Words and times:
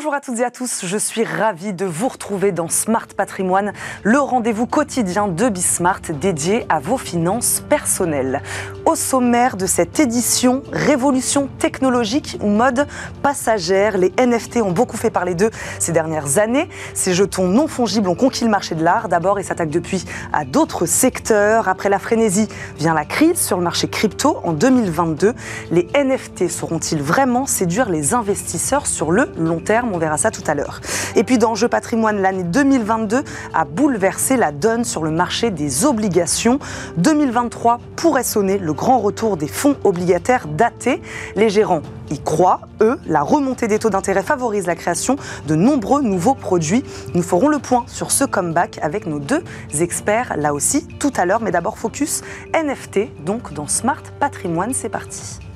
Bonjour 0.00 0.14
à 0.14 0.20
toutes 0.22 0.38
et 0.38 0.44
à 0.44 0.50
tous, 0.50 0.86
je 0.86 0.96
suis 0.96 1.24
ravie 1.24 1.74
de 1.74 1.84
vous 1.84 2.08
retrouver 2.08 2.52
dans 2.52 2.70
Smart 2.70 3.06
Patrimoine, 3.14 3.74
le 4.02 4.18
rendez-vous 4.18 4.66
quotidien 4.66 5.28
de 5.28 5.50
Bismart 5.50 6.00
dédié 6.18 6.64
à 6.70 6.80
vos 6.80 6.96
finances 6.96 7.62
personnelles. 7.68 8.40
Au 8.86 8.94
sommaire 8.94 9.58
de 9.58 9.66
cette 9.66 10.00
édition, 10.00 10.62
révolution 10.72 11.50
technologique 11.58 12.38
ou 12.40 12.46
mode 12.48 12.86
passagère, 13.22 13.98
les 13.98 14.10
NFT 14.18 14.62
ont 14.62 14.72
beaucoup 14.72 14.96
fait 14.96 15.10
parler 15.10 15.34
d'eux 15.34 15.50
ces 15.78 15.92
dernières 15.92 16.38
années. 16.38 16.70
Ces 16.94 17.12
jetons 17.12 17.46
non 17.46 17.68
fongibles 17.68 18.08
ont 18.08 18.14
conquis 18.14 18.44
le 18.44 18.50
marché 18.50 18.74
de 18.74 18.82
l'art 18.82 19.10
d'abord 19.10 19.38
et 19.38 19.42
s'attaquent 19.42 19.68
depuis 19.68 20.06
à 20.32 20.46
d'autres 20.46 20.86
secteurs. 20.86 21.68
Après 21.68 21.90
la 21.90 21.98
frénésie 21.98 22.48
vient 22.78 22.94
la 22.94 23.04
crise 23.04 23.38
sur 23.38 23.58
le 23.58 23.64
marché 23.64 23.86
crypto 23.86 24.38
en 24.44 24.54
2022. 24.54 25.34
Les 25.70 25.88
NFT 25.94 26.48
sauront-ils 26.48 27.02
vraiment 27.02 27.44
séduire 27.44 27.90
les 27.90 28.14
investisseurs 28.14 28.86
sur 28.86 29.12
le 29.12 29.30
long 29.36 29.60
terme? 29.60 29.90
Verra 30.00 30.16
ça 30.16 30.30
tout 30.30 30.42
à 30.46 30.54
l'heure. 30.54 30.80
Et 31.14 31.22
puis 31.22 31.38
dans 31.38 31.54
Jeu 31.54 31.68
patrimoine, 31.68 32.20
l'année 32.20 32.42
2022 32.42 33.22
a 33.54 33.64
bouleversé 33.64 34.36
la 34.36 34.50
donne 34.50 34.84
sur 34.84 35.04
le 35.04 35.10
marché 35.10 35.50
des 35.50 35.84
obligations. 35.84 36.58
2023 36.96 37.78
pourrait 37.96 38.24
sonner 38.24 38.58
le 38.58 38.72
grand 38.72 38.98
retour 38.98 39.36
des 39.36 39.48
fonds 39.48 39.76
obligataires 39.84 40.48
datés. 40.48 41.00
Les 41.36 41.50
gérants 41.50 41.82
y 42.10 42.18
croient, 42.18 42.62
eux, 42.80 42.98
la 43.06 43.22
remontée 43.22 43.68
des 43.68 43.78
taux 43.78 43.90
d'intérêt 43.90 44.22
favorise 44.22 44.66
la 44.66 44.74
création 44.74 45.16
de 45.46 45.54
nombreux 45.54 46.02
nouveaux 46.02 46.34
produits. 46.34 46.82
Nous 47.14 47.22
ferons 47.22 47.48
le 47.48 47.58
point 47.58 47.84
sur 47.86 48.10
ce 48.10 48.24
comeback 48.24 48.78
avec 48.82 49.06
nos 49.06 49.18
deux 49.18 49.42
experts, 49.78 50.34
là 50.36 50.54
aussi, 50.54 50.86
tout 50.98 51.12
à 51.16 51.24
l'heure. 51.24 51.40
Mais 51.40 51.52
d'abord, 51.52 51.78
focus 51.78 52.22
NFT, 52.54 53.24
donc 53.24 53.52
dans 53.52 53.68
Smart 53.68 54.02
Patrimoine, 54.18 54.72
c'est 54.74 54.88
parti. 54.88 55.49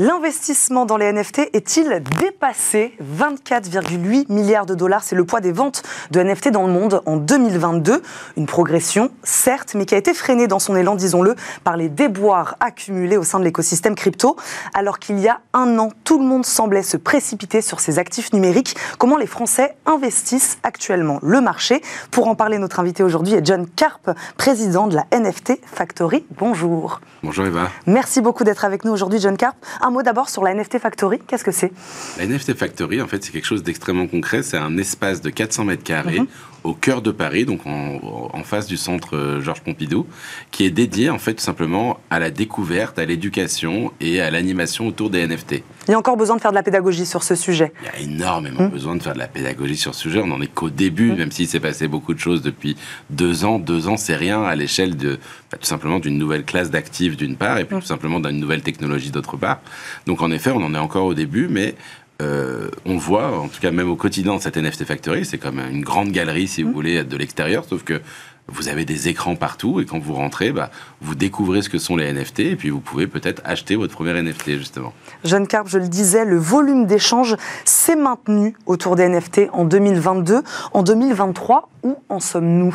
L'investissement 0.00 0.86
dans 0.86 0.96
les 0.96 1.12
NFT 1.12 1.50
est-il 1.54 2.00
dépassé? 2.20 2.96
24,8 3.02 4.32
milliards 4.32 4.64
de 4.64 4.76
dollars, 4.76 5.02
c'est 5.02 5.16
le 5.16 5.24
poids 5.24 5.40
des 5.40 5.50
ventes 5.50 5.82
de 6.12 6.22
NFT 6.22 6.50
dans 6.50 6.64
le 6.68 6.72
monde 6.72 7.02
en 7.04 7.16
2022. 7.16 8.00
Une 8.36 8.46
progression, 8.46 9.10
certes, 9.24 9.74
mais 9.74 9.86
qui 9.86 9.96
a 9.96 9.98
été 9.98 10.14
freinée 10.14 10.46
dans 10.46 10.60
son 10.60 10.76
élan, 10.76 10.94
disons-le, 10.94 11.34
par 11.64 11.76
les 11.76 11.88
déboires 11.88 12.54
accumulés 12.60 13.16
au 13.16 13.24
sein 13.24 13.40
de 13.40 13.44
l'écosystème 13.44 13.96
crypto. 13.96 14.36
Alors 14.72 15.00
qu'il 15.00 15.18
y 15.18 15.26
a 15.26 15.40
un 15.52 15.80
an, 15.80 15.88
tout 16.04 16.20
le 16.20 16.24
monde 16.24 16.46
semblait 16.46 16.84
se 16.84 16.96
précipiter 16.96 17.60
sur 17.60 17.80
ces 17.80 17.98
actifs 17.98 18.32
numériques. 18.32 18.76
Comment 18.98 19.16
les 19.16 19.26
Français 19.26 19.76
investissent 19.84 20.58
actuellement 20.62 21.18
le 21.22 21.40
marché? 21.40 21.82
Pour 22.12 22.28
en 22.28 22.36
parler, 22.36 22.58
notre 22.58 22.78
invité 22.78 23.02
aujourd'hui 23.02 23.34
est 23.34 23.44
John 23.44 23.66
Karp, 23.66 24.10
président 24.36 24.86
de 24.86 24.94
la 24.94 25.06
NFT 25.10 25.58
Factory. 25.66 26.24
Bonjour. 26.38 27.00
Bonjour 27.24 27.46
Eva. 27.46 27.68
Merci 27.86 28.20
beaucoup 28.20 28.44
d'être 28.44 28.64
avec 28.64 28.84
nous 28.84 28.92
aujourd'hui, 28.92 29.18
John 29.18 29.36
Karp. 29.36 29.56
Un 29.88 29.90
mot 29.90 30.02
d'abord 30.02 30.28
sur 30.28 30.44
la 30.44 30.52
NFT 30.52 30.80
Factory. 30.80 31.18
Qu'est-ce 31.26 31.44
que 31.44 31.50
c'est? 31.50 31.72
La 32.18 32.26
NFT 32.26 32.52
Factory, 32.52 33.00
en 33.00 33.06
fait, 33.06 33.24
c'est 33.24 33.32
quelque 33.32 33.46
chose 33.46 33.62
d'extrêmement 33.62 34.06
concret. 34.06 34.42
C'est 34.42 34.58
un 34.58 34.76
espace 34.76 35.22
de 35.22 35.30
400 35.30 35.64
mètres 35.64 35.82
carrés 35.82 36.20
mhm. 36.20 36.26
au 36.62 36.74
cœur 36.74 37.00
de 37.00 37.10
Paris, 37.10 37.46
donc 37.46 37.60
en, 37.64 38.42
face 38.44 38.66
du 38.66 38.76
centre 38.76 39.16
euh, 39.16 39.40
Georges 39.40 39.62
Pompidou, 39.62 40.06
qui 40.50 40.66
est 40.66 40.70
dédié, 40.70 41.08
en 41.08 41.18
fait, 41.18 41.32
tout 41.32 41.42
simplement 41.42 42.00
à 42.10 42.18
la 42.18 42.30
découverte, 42.30 42.98
à 42.98 43.06
l'éducation 43.06 43.90
et 43.98 44.20
à 44.20 44.30
l'animation 44.30 44.86
autour 44.86 45.08
des 45.08 45.26
NFT. 45.26 45.62
Il 45.88 45.92
y 45.92 45.94
a 45.94 45.98
encore 45.98 46.18
besoin 46.18 46.36
de 46.36 46.42
faire 46.42 46.50
de 46.50 46.56
la 46.56 46.62
pédagogie 46.62 47.06
sur 47.06 47.22
ce 47.22 47.34
sujet. 47.34 47.72
Il 47.80 47.86
y 47.86 47.88
a 47.88 48.12
énormément 48.12 48.64
mhm. 48.64 48.70
besoin 48.70 48.94
de 48.94 49.02
faire 49.02 49.14
de 49.14 49.18
la 49.18 49.26
pédagogie 49.26 49.78
sur 49.78 49.94
ce 49.94 50.02
sujet. 50.02 50.20
On 50.20 50.26
n'en 50.26 50.42
est 50.42 50.52
qu'au 50.52 50.68
début, 50.68 51.12
mhm. 51.12 51.16
même 51.16 51.32
s'il 51.32 51.48
s'est 51.48 51.60
passé 51.60 51.88
beaucoup 51.88 52.12
de 52.12 52.18
choses 52.18 52.42
depuis 52.42 52.76
deux 53.08 53.46
ans. 53.46 53.58
Deux 53.58 53.88
ans, 53.88 53.96
c'est 53.96 54.16
rien 54.16 54.42
à 54.42 54.54
l'échelle 54.54 54.98
de 54.98 55.18
bah, 55.50 55.56
tout 55.58 55.66
simplement 55.66 55.98
d'une 55.98 56.18
nouvelle 56.18 56.44
classe 56.44 56.70
d'actifs 56.70 57.16
d'une 57.16 57.36
part, 57.36 57.56
et 57.56 57.64
puis 57.64 57.78
tout 57.78 57.86
simplement 57.86 58.20
d'une 58.20 58.38
nouvelle 58.38 58.60
technologie 58.60 59.10
d'autre 59.10 59.38
part. 59.38 59.60
Donc 60.06 60.22
en 60.22 60.30
effet, 60.30 60.50
on 60.50 60.62
en 60.62 60.74
est 60.74 60.78
encore 60.78 61.06
au 61.06 61.14
début, 61.14 61.48
mais 61.48 61.74
euh, 62.20 62.68
on 62.84 62.96
voit, 62.96 63.38
en 63.38 63.48
tout 63.48 63.60
cas 63.60 63.70
même 63.70 63.88
au 63.88 63.96
quotidien 63.96 64.36
de 64.36 64.40
cette 64.40 64.56
NFT 64.56 64.84
Factory, 64.84 65.24
c'est 65.24 65.38
comme 65.38 65.60
une 65.60 65.82
grande 65.82 66.10
galerie, 66.10 66.48
si 66.48 66.62
vous 66.62 66.70
mm. 66.70 66.74
voulez, 66.74 67.04
de 67.04 67.16
l'extérieur, 67.16 67.64
sauf 67.64 67.84
que 67.84 68.00
vous 68.48 68.68
avez 68.68 68.84
des 68.84 69.08
écrans 69.08 69.36
partout 69.36 69.80
et 69.80 69.84
quand 69.84 69.98
vous 69.98 70.14
rentrez, 70.14 70.52
bah, 70.52 70.70
vous 71.00 71.14
découvrez 71.14 71.62
ce 71.62 71.68
que 71.68 71.78
sont 71.78 71.96
les 71.96 72.12
NFT 72.12 72.40
et 72.40 72.56
puis 72.56 72.70
vous 72.70 72.80
pouvez 72.80 73.06
peut-être 73.06 73.42
acheter 73.44 73.76
votre 73.76 73.94
premier 73.94 74.20
NFT 74.20 74.56
justement. 74.56 74.92
Jeanne 75.22 75.46
Carp, 75.46 75.68
je 75.68 75.78
le 75.78 75.88
disais, 75.88 76.24
le 76.24 76.38
volume 76.38 76.86
d'échanges 76.86 77.36
s'est 77.64 77.96
maintenu 77.96 78.56
autour 78.66 78.96
des 78.96 79.08
NFT 79.08 79.42
en 79.52 79.64
2022. 79.64 80.42
En 80.72 80.82
2023, 80.82 81.68
où 81.82 81.98
en 82.08 82.20
sommes-nous? 82.20 82.74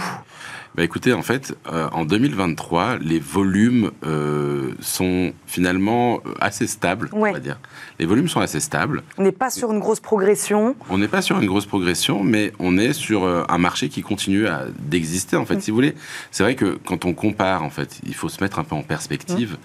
Bah 0.76 0.84
écoutez, 0.84 1.14
en 1.14 1.22
fait, 1.22 1.56
euh, 1.72 1.88
en 1.92 2.04
2023, 2.04 2.98
les 2.98 3.20
volumes 3.20 3.92
euh, 4.06 4.72
sont 4.80 5.32
finalement 5.46 6.20
euh, 6.26 6.34
assez 6.42 6.66
stables, 6.66 7.10
on 7.14 7.32
va 7.32 7.40
dire. 7.40 7.60
Les 8.00 8.08
volumes 8.08 8.28
sont 8.28 8.40
assez 8.40 8.60
stables. 8.60 9.04
On 9.20 9.24
n'est 9.24 9.32
pas 9.32 9.52
sur 9.52 9.72
une 9.72 9.80
grosse 9.80 10.00
progression. 10.00 10.76
On 10.90 10.98
n'est 10.98 11.08
pas 11.08 11.22
sur 11.22 11.40
une 11.40 11.46
grosse 11.46 11.68
progression, 11.68 12.24
mais 12.24 12.54
on 12.58 12.80
est 12.80 12.94
sur 12.94 13.24
un 13.26 13.58
marché 13.60 13.90
qui 13.90 14.02
continue 14.02 14.48
d'exister. 14.80 15.36
En 15.36 15.46
fait, 15.46 15.58
mm. 15.58 15.62
si 15.62 15.70
vous 15.70 15.76
voulez, 15.76 15.94
c'est 16.32 16.42
vrai 16.42 16.56
que 16.56 16.80
quand 16.86 17.06
on 17.06 17.14
compare, 17.14 17.64
en 17.64 17.70
fait, 17.70 18.00
il 18.08 18.16
faut 18.16 18.30
se 18.30 18.44
mettre 18.44 18.58
un 18.58 18.64
peu 18.64 18.76
en 18.76 18.82
perspective. 18.82 19.54
Mm. 19.54 19.58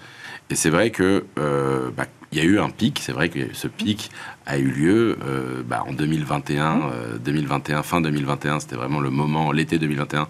Et 0.49 0.55
c'est 0.55 0.69
vrai 0.69 0.89
que 0.91 1.25
bah, 1.35 2.05
il 2.31 2.37
y 2.37 2.41
a 2.41 2.43
eu 2.43 2.59
un 2.59 2.69
pic, 2.69 2.99
c'est 3.01 3.11
vrai 3.11 3.29
que 3.29 3.39
ce 3.53 3.67
pic 3.67 4.11
a 4.45 4.59
eu 4.59 4.69
lieu 4.69 5.17
euh, 5.25 5.63
bah, 5.65 5.83
en 5.87 5.93
2021, 5.93 6.91
2021, 7.23 7.79
euh, 7.79 7.83
fin 7.83 8.01
2021, 8.01 8.59
c'était 8.59 8.75
vraiment 8.75 8.99
le 8.99 9.09
moment, 9.09 9.51
l'été 9.51 9.79
2021, 9.79 10.27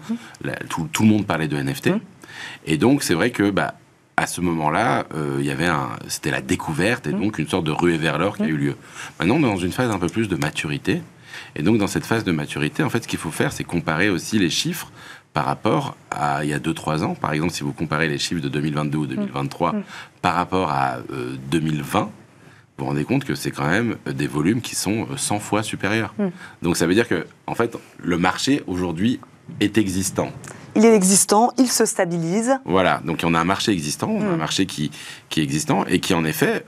tout, 0.68 0.88
le 1.00 1.08
monde 1.08 1.26
parlait 1.26 1.48
de 1.48 1.56
NFT. 1.56 1.90
Et 2.66 2.78
donc 2.78 3.02
c'est 3.02 3.14
vrai 3.14 3.30
que 3.30 3.50
bah, 3.50 3.74
à 4.16 4.26
ce 4.26 4.40
moment-là, 4.40 5.06
euh, 5.14 5.36
il 5.40 5.46
y 5.46 5.50
avait 5.50 5.66
un, 5.66 5.90
c'était 6.08 6.30
la 6.30 6.40
découverte 6.40 7.06
et 7.06 7.12
donc 7.12 7.38
une 7.38 7.48
sorte 7.48 7.64
de 7.64 7.70
ruée 7.70 7.98
vers 7.98 8.18
l'or 8.18 8.36
qui 8.36 8.44
a 8.44 8.48
eu 8.48 8.56
lieu. 8.56 8.76
Maintenant, 9.18 9.36
on 9.36 9.40
est 9.40 9.42
dans 9.42 9.56
une 9.56 9.72
phase 9.72 9.90
un 9.90 9.98
peu 9.98 10.08
plus 10.08 10.28
de 10.28 10.36
maturité. 10.36 11.02
Et 11.56 11.62
donc 11.62 11.78
dans 11.78 11.86
cette 11.86 12.06
phase 12.06 12.24
de 12.24 12.32
maturité, 12.32 12.82
en 12.82 12.90
fait, 12.90 13.02
ce 13.02 13.08
qu'il 13.08 13.18
faut 13.18 13.30
faire, 13.30 13.52
c'est 13.52 13.64
comparer 13.64 14.08
aussi 14.08 14.38
les 14.38 14.50
chiffres 14.50 14.90
par 15.32 15.44
rapport 15.44 15.96
à 16.10 16.44
il 16.44 16.50
y 16.50 16.54
a 16.54 16.58
2-3 16.58 17.04
ans. 17.04 17.14
Par 17.14 17.32
exemple, 17.32 17.52
si 17.52 17.62
vous 17.62 17.72
comparez 17.72 18.08
les 18.08 18.18
chiffres 18.18 18.42
de 18.42 18.48
2022 18.48 18.98
ou 18.98 19.06
2023 19.06 19.72
mm. 19.72 19.76
mm. 19.76 19.82
par 20.22 20.34
rapport 20.34 20.70
à 20.70 20.98
2020, 21.50 22.00
euh, 22.00 22.04
vous 22.04 22.10
vous 22.78 22.84
rendez 22.86 23.04
compte 23.04 23.24
que 23.24 23.34
c'est 23.34 23.50
quand 23.50 23.68
même 23.68 23.96
des 24.06 24.26
volumes 24.26 24.60
qui 24.60 24.74
sont 24.74 25.06
100 25.16 25.36
euh, 25.36 25.38
fois 25.38 25.62
supérieurs. 25.62 26.14
Mm. 26.18 26.28
Donc 26.62 26.76
ça 26.76 26.86
veut 26.86 26.94
dire 26.94 27.08
que, 27.08 27.26
en 27.46 27.54
fait, 27.54 27.76
le 27.98 28.18
marché 28.18 28.62
aujourd'hui 28.66 29.20
est 29.60 29.78
existant. 29.78 30.32
Il 30.76 30.84
est 30.84 30.94
existant, 30.94 31.52
il 31.58 31.68
se 31.68 31.84
stabilise. 31.84 32.58
Voilà, 32.64 33.00
donc 33.04 33.20
on 33.24 33.34
a 33.34 33.40
un 33.40 33.44
marché 33.44 33.72
existant, 33.72 34.08
on 34.08 34.22
a 34.22 34.32
un 34.32 34.36
marché 34.36 34.66
qui, 34.66 34.90
qui 35.28 35.40
est 35.40 35.42
existant 35.42 35.84
et 35.86 35.98
qui 35.98 36.14
en 36.14 36.24
effet 36.24 36.64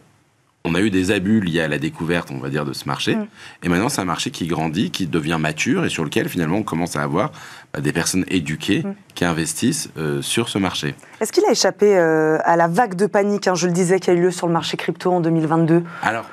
on 0.64 0.74
a 0.74 0.80
eu 0.80 0.90
des 0.90 1.10
abus 1.10 1.40
liés 1.40 1.60
à 1.60 1.68
la 1.68 1.78
découverte, 1.78 2.30
on 2.30 2.38
va 2.38 2.48
dire, 2.48 2.64
de 2.64 2.72
ce 2.72 2.86
marché. 2.86 3.16
Mm. 3.16 3.26
Et 3.64 3.68
maintenant, 3.68 3.88
c'est 3.88 4.00
un 4.00 4.06
marché 4.06 4.30
qui 4.30 4.46
grandit, 4.46 4.90
qui 4.90 5.06
devient 5.06 5.38
mature 5.40 5.84
et 5.84 5.88
sur 5.88 6.04
lequel, 6.04 6.28
finalement, 6.28 6.58
on 6.58 6.62
commence 6.62 6.96
à 6.96 7.02
avoir 7.02 7.32
bah, 7.72 7.80
des 7.80 7.92
personnes 7.92 8.24
éduquées 8.28 8.82
mm. 8.84 8.94
qui 9.14 9.24
investissent 9.24 9.90
euh, 9.98 10.22
sur 10.22 10.48
ce 10.48 10.58
marché. 10.58 10.94
Est-ce 11.20 11.32
qu'il 11.32 11.44
a 11.44 11.50
échappé 11.50 11.96
euh, 11.96 12.38
à 12.44 12.56
la 12.56 12.68
vague 12.68 12.94
de 12.94 13.06
panique, 13.06 13.48
hein, 13.48 13.54
je 13.54 13.66
le 13.66 13.72
disais, 13.72 13.98
qui 13.98 14.10
a 14.10 14.12
eu 14.12 14.20
lieu 14.20 14.30
sur 14.30 14.46
le 14.46 14.52
marché 14.52 14.76
crypto 14.76 15.10
en 15.10 15.20
2022 15.20 15.82
Alors, 16.02 16.26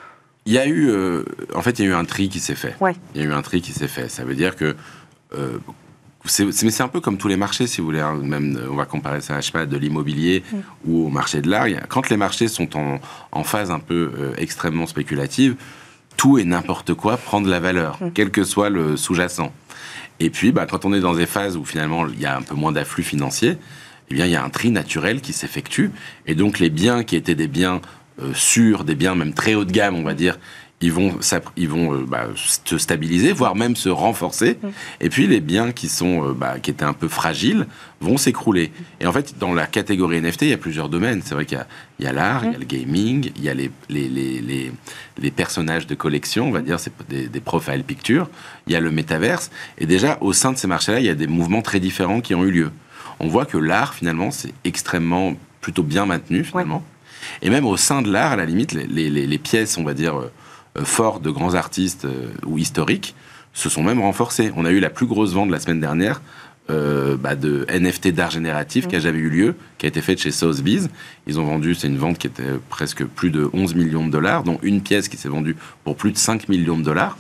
il 0.46 0.54
y 0.54 0.60
a 0.60 0.68
eu, 0.68 0.90
euh, 0.90 1.24
en 1.56 1.62
fait, 1.62 1.80
il 1.80 1.86
y 1.86 1.88
a 1.88 1.92
eu 1.92 1.96
un 1.96 2.06
tri 2.06 2.30
qui 2.30 2.40
s'est 2.40 2.56
fait. 2.56 2.76
Il 3.16 3.22
y 3.22 3.24
a 3.24 3.28
eu 3.28 3.34
un 3.34 3.42
tri 3.42 3.62
qui 3.62 3.72
s'est 3.72 3.88
fait. 3.88 4.10
Ça 4.10 4.24
veut 4.24 4.36
dire 4.36 4.56
que 4.56 4.76
mais 6.40 6.72
c'est 6.72 6.84
un 6.84 6.88
peu 6.88 7.02
comme 7.02 7.18
tous 7.18 7.28
les 7.28 7.38
marchés, 7.38 7.68
si 7.68 7.82
vous 7.82 7.88
voulez. 7.88 8.00
Hein. 8.00 8.20
Même, 8.24 8.60
on 8.70 8.76
va 8.76 8.86
comparer 8.86 9.22
ça, 9.22 9.40
je 9.40 9.48
sais 9.48 9.52
pas, 9.52 9.66
de 9.66 9.78
l'immobilier 9.78 10.44
mm. 10.52 10.58
ou 10.86 11.06
au 11.08 11.10
marché 11.10 11.42
de 11.42 11.50
l'art. 11.50 11.68
Quand 11.88 12.10
les 12.10 12.18
marchés 12.18 12.48
sont 12.48 12.78
en, 12.78 13.00
en 13.32 13.44
phase 13.44 13.72
un 13.72 13.80
peu 13.80 14.12
euh, 14.18 14.34
extrêmement 14.38 14.88
spéculative, 14.88 15.56
tout 16.18 16.38
et 16.38 16.44
n'importe 16.44 16.94
quoi 16.94 17.18
prend 17.18 17.42
de 17.42 17.50
la 17.50 17.60
valeur, 17.60 17.98
mm. 18.02 18.12
quel 18.14 18.32
que 18.32 18.44
soit 18.44 18.70
le 18.70 18.98
sous-jacent. 18.98 19.52
Et 20.20 20.30
puis, 20.30 20.52
bah, 20.52 20.66
quand 20.66 20.86
on 20.86 20.94
est 20.94 21.00
dans 21.00 21.14
des 21.14 21.26
phases 21.26 21.56
où 21.56 21.64
finalement 21.64 22.08
il 22.08 22.20
y 22.20 22.26
a 22.26 22.36
un 22.36 22.42
peu 22.42 22.56
moins 22.56 22.72
d'afflux 22.72 23.04
financier, 23.04 23.58
eh 24.10 24.14
bien, 24.14 24.26
il 24.26 24.32
y 24.32 24.36
a 24.36 24.44
un 24.44 24.50
tri 24.50 24.72
naturel 24.72 25.22
qui 25.22 25.34
s'effectue. 25.34 25.92
Et 26.26 26.36
donc, 26.36 26.60
les 26.60 26.70
biens 26.70 27.04
qui 27.04 27.16
étaient 27.16 27.36
des 27.36 27.48
biens 27.48 27.82
euh, 28.22 28.34
sûrs, 28.34 28.84
des 28.84 28.96
biens 28.96 29.16
même 29.16 29.34
très 29.34 29.56
haut 29.56 29.66
de 29.66 29.72
gamme, 29.72 29.96
on 29.96 30.04
va 30.04 30.14
dire, 30.14 30.40
ils 30.82 30.94
vont, 30.94 31.18
ils 31.58 31.68
vont 31.68 31.94
euh, 31.94 32.06
bah, 32.08 32.28
se 32.36 32.78
stabiliser, 32.78 33.34
voire 33.34 33.56
même 33.56 33.76
se 33.76 33.90
renforcer. 33.90 34.58
Mm. 34.62 34.68
Et 35.02 35.10
puis 35.10 35.28
les 35.28 35.42
biens 35.42 35.72
qui 35.72 35.90
sont, 35.90 36.30
euh, 36.30 36.34
bah, 36.34 36.60
qui 36.60 36.72
étaient 36.72 36.86
un 36.86 36.94
peu 36.94 37.08
fragiles, 37.08 37.68
vont 38.00 38.18
s'écrouler. 38.18 38.72
Et 39.02 39.06
en 39.06 39.12
fait, 39.12 39.38
dans 39.40 39.54
la 39.54 39.68
catégorie 39.68 40.22
NFT, 40.22 40.44
il 40.44 40.50
y 40.50 40.54
a 40.54 40.58
plusieurs 40.58 40.88
domaines. 40.88 41.22
C'est 41.24 41.36
vrai 41.36 41.46
qu'il 41.46 41.60
y 42.00 42.06
a 42.06 42.14
l'art, 42.14 42.46
il 42.46 42.54
y 42.54 42.56
a 42.56 42.60
le 42.60 42.66
gaming, 42.66 43.32
il 43.36 43.44
y 43.44 43.50
a 43.50 43.54
les, 43.54 43.72
les, 43.90 44.08
les, 44.08 44.72
les, 45.18 45.32
personnages 45.32 45.86
de 45.86 45.96
collection, 45.96 46.48
on 46.48 46.52
va 46.52 46.62
dire, 46.62 46.80
c'est 46.80 46.94
des, 47.10 47.28
des 47.28 47.40
profile 47.42 47.84
pictures, 47.84 48.30
il 48.68 48.74
y 48.74 48.76
a 48.76 48.80
le 48.80 48.92
métaverse. 48.92 49.52
Et 49.78 49.86
déjà, 49.86 50.18
au 50.22 50.32
sein 50.32 50.54
de 50.54 50.58
ces 50.58 50.68
marchés-là, 50.68 51.00
il 51.00 51.06
y 51.06 51.10
a 51.10 51.16
des 51.16 51.28
mouvements 51.28 51.62
très 51.62 51.80
différents 51.80 52.22
qui 52.22 52.36
ont 52.36 52.44
eu 52.46 52.52
lieu. 52.52 52.72
On 53.20 53.28
voit 53.28 53.46
que 53.46 53.58
l'art, 53.58 53.94
finalement, 53.94 54.32
c'est 54.32 54.54
extrêmement, 54.64 55.34
plutôt 55.60 55.84
bien 55.84 56.06
maintenu, 56.06 56.46
finalement. 56.46 56.84
Et 57.42 57.50
même 57.50 57.66
au 57.66 57.76
sein 57.76 58.02
de 58.02 58.12
l'art, 58.12 58.32
à 58.32 58.36
la 58.38 58.46
limite, 58.46 58.72
les, 58.74 59.38
pièces, 59.38 59.78
on 59.78 59.84
va 59.84 59.94
dire, 59.94 60.18
euh, 60.18 60.32
forts 60.84 61.20
de 61.20 61.30
grands 61.30 61.56
artistes 61.56 62.06
euh, 62.06 62.28
ou 62.46 62.58
historiques 62.58 63.16
se 63.54 63.70
sont 63.70 63.84
même 63.84 64.02
renforcés. 64.02 64.52
On 64.56 64.66
a 64.66 64.72
eu 64.72 64.80
la 64.80 64.90
plus 64.90 65.06
grosse 65.06 65.34
vente 65.34 65.50
la 65.50 65.60
semaine 65.60 65.80
dernière 65.80 66.22
euh, 66.70 67.18
bah, 67.18 67.36
de 67.36 67.66
NFT 67.72 68.10
d'art 68.10 68.30
génératif 68.30 68.88
qui 68.88 68.96
a 68.96 69.00
jamais 69.00 69.18
eu 69.18 69.30
lieu, 69.30 69.56
qui 69.78 69.88
a 69.88 69.90
été 69.90 70.02
faite 70.02 70.20
chez 70.20 70.32
Sotheby's. 70.32 70.88
Ils 71.26 71.40
ont 71.40 71.46
vendu, 71.46 71.74
c'est 71.74 71.88
une 71.88 71.98
vente 71.98 72.20
qui 72.20 72.28
était 72.28 72.44
presque 72.70 73.04
plus 73.04 73.32
de 73.32 73.50
11 73.54 73.74
millions 73.74 74.06
de 74.06 74.12
dollars, 74.12 74.44
dont 74.44 74.60
une 74.62 74.82
pièce 74.82 75.08
qui 75.08 75.18
s'est 75.18 75.30
vendue 75.30 75.56
pour 75.84 75.96
plus 75.96 76.12
de 76.12 76.18
5 76.18 76.48
millions 76.48 76.78
de 76.78 76.84
dollars 76.84 77.18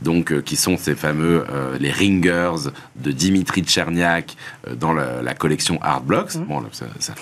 donc 0.00 0.32
euh, 0.32 0.40
qui 0.40 0.56
sont 0.56 0.76
ces 0.76 0.96
fameux 0.96 1.44
euh, 1.50 1.78
les 1.78 1.92
ringers 1.92 2.70
de 2.96 3.12
Dimitri 3.12 3.62
Tcherniak 3.62 4.36
dans 4.76 4.92
la, 4.92 5.34
collection 5.34 5.78
Art 5.80 6.02
Blocks. 6.02 6.34
Mmh. 6.34 6.44
Bon, 6.44 6.62
ça, 6.72 7.14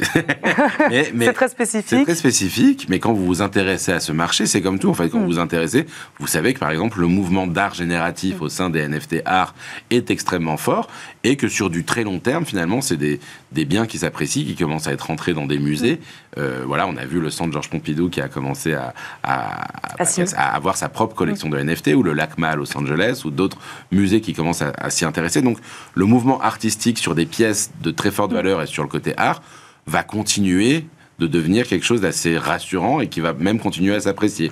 c'est 0.00 1.32
très 1.32 1.48
spécifique. 1.48 1.88
C'est 1.88 2.04
très 2.04 2.14
spécifique, 2.14 2.86
mais 2.88 2.98
quand 2.98 3.12
vous 3.12 3.24
vous 3.24 3.42
intéressez 3.42 3.92
à 3.92 4.00
ce 4.00 4.12
marché, 4.12 4.46
c'est 4.46 4.60
comme 4.60 4.78
tout. 4.78 4.88
En 4.88 4.94
fait, 4.94 5.08
quand 5.08 5.18
mm. 5.18 5.22
vous 5.22 5.28
vous 5.28 5.38
intéressez, 5.38 5.86
vous 6.18 6.26
savez 6.26 6.54
que 6.54 6.58
par 6.58 6.70
exemple, 6.70 7.00
le 7.00 7.06
mouvement 7.06 7.46
d'art 7.46 7.74
génératif 7.74 8.40
au 8.40 8.48
sein 8.48 8.70
des 8.70 8.86
NFT 8.86 9.22
art 9.24 9.54
est 9.90 10.10
extrêmement 10.10 10.56
fort 10.56 10.88
et 11.22 11.36
que 11.36 11.48
sur 11.48 11.70
du 11.70 11.84
très 11.84 12.02
long 12.02 12.18
terme, 12.18 12.44
finalement, 12.44 12.80
c'est 12.80 12.96
des, 12.96 13.20
des, 13.52 13.64
biens 13.64 13.86
qui 13.86 13.98
s'apprécient, 13.98 14.44
qui 14.44 14.56
commencent 14.56 14.88
à 14.88 14.92
être 14.92 15.06
rentrés 15.06 15.32
dans 15.32 15.46
des 15.46 15.58
musées. 15.58 15.94
Mm. 15.94 15.98
Euh, 16.38 16.64
voilà, 16.66 16.88
on 16.88 16.96
a 16.96 17.04
vu 17.04 17.20
le 17.20 17.30
centre 17.30 17.52
Georges 17.52 17.70
Pompidou 17.70 18.08
qui 18.08 18.20
a 18.20 18.28
commencé 18.28 18.74
à, 18.74 18.94
à, 19.22 19.64
à, 19.98 20.54
avoir 20.56 20.76
sa 20.76 20.88
propre 20.88 21.14
collection 21.14 21.48
de 21.48 21.58
NFT, 21.58 21.88
ou 21.94 22.02
le 22.02 22.12
LACMA 22.12 22.50
à 22.50 22.56
Los 22.56 22.76
Angeles, 22.76 23.22
ou 23.24 23.30
d'autres 23.30 23.58
musées 23.92 24.20
qui 24.20 24.32
commencent 24.32 24.62
à, 24.62 24.90
s'y 24.90 25.04
intéresser. 25.04 25.40
Donc, 25.42 25.58
le 25.94 26.04
mouvement 26.04 26.40
artistique 26.40 26.98
sur 26.98 27.14
des 27.14 27.26
pièces 27.26 27.70
de 27.80 27.90
très 27.90 28.10
forte 28.10 28.32
valeur 28.32 28.60
et 28.60 28.66
sur 28.66 28.82
le 28.82 28.88
côté 28.88 29.14
art 29.16 29.40
va 29.86 30.02
continuer 30.02 30.86
de 31.18 31.26
devenir 31.26 31.66
quelque 31.66 31.84
chose 31.84 32.00
d'assez 32.00 32.38
rassurant 32.38 33.00
et 33.00 33.08
qui 33.08 33.20
va 33.20 33.32
même 33.32 33.58
continuer 33.58 33.94
à 33.94 34.00
s'apprécier. 34.00 34.50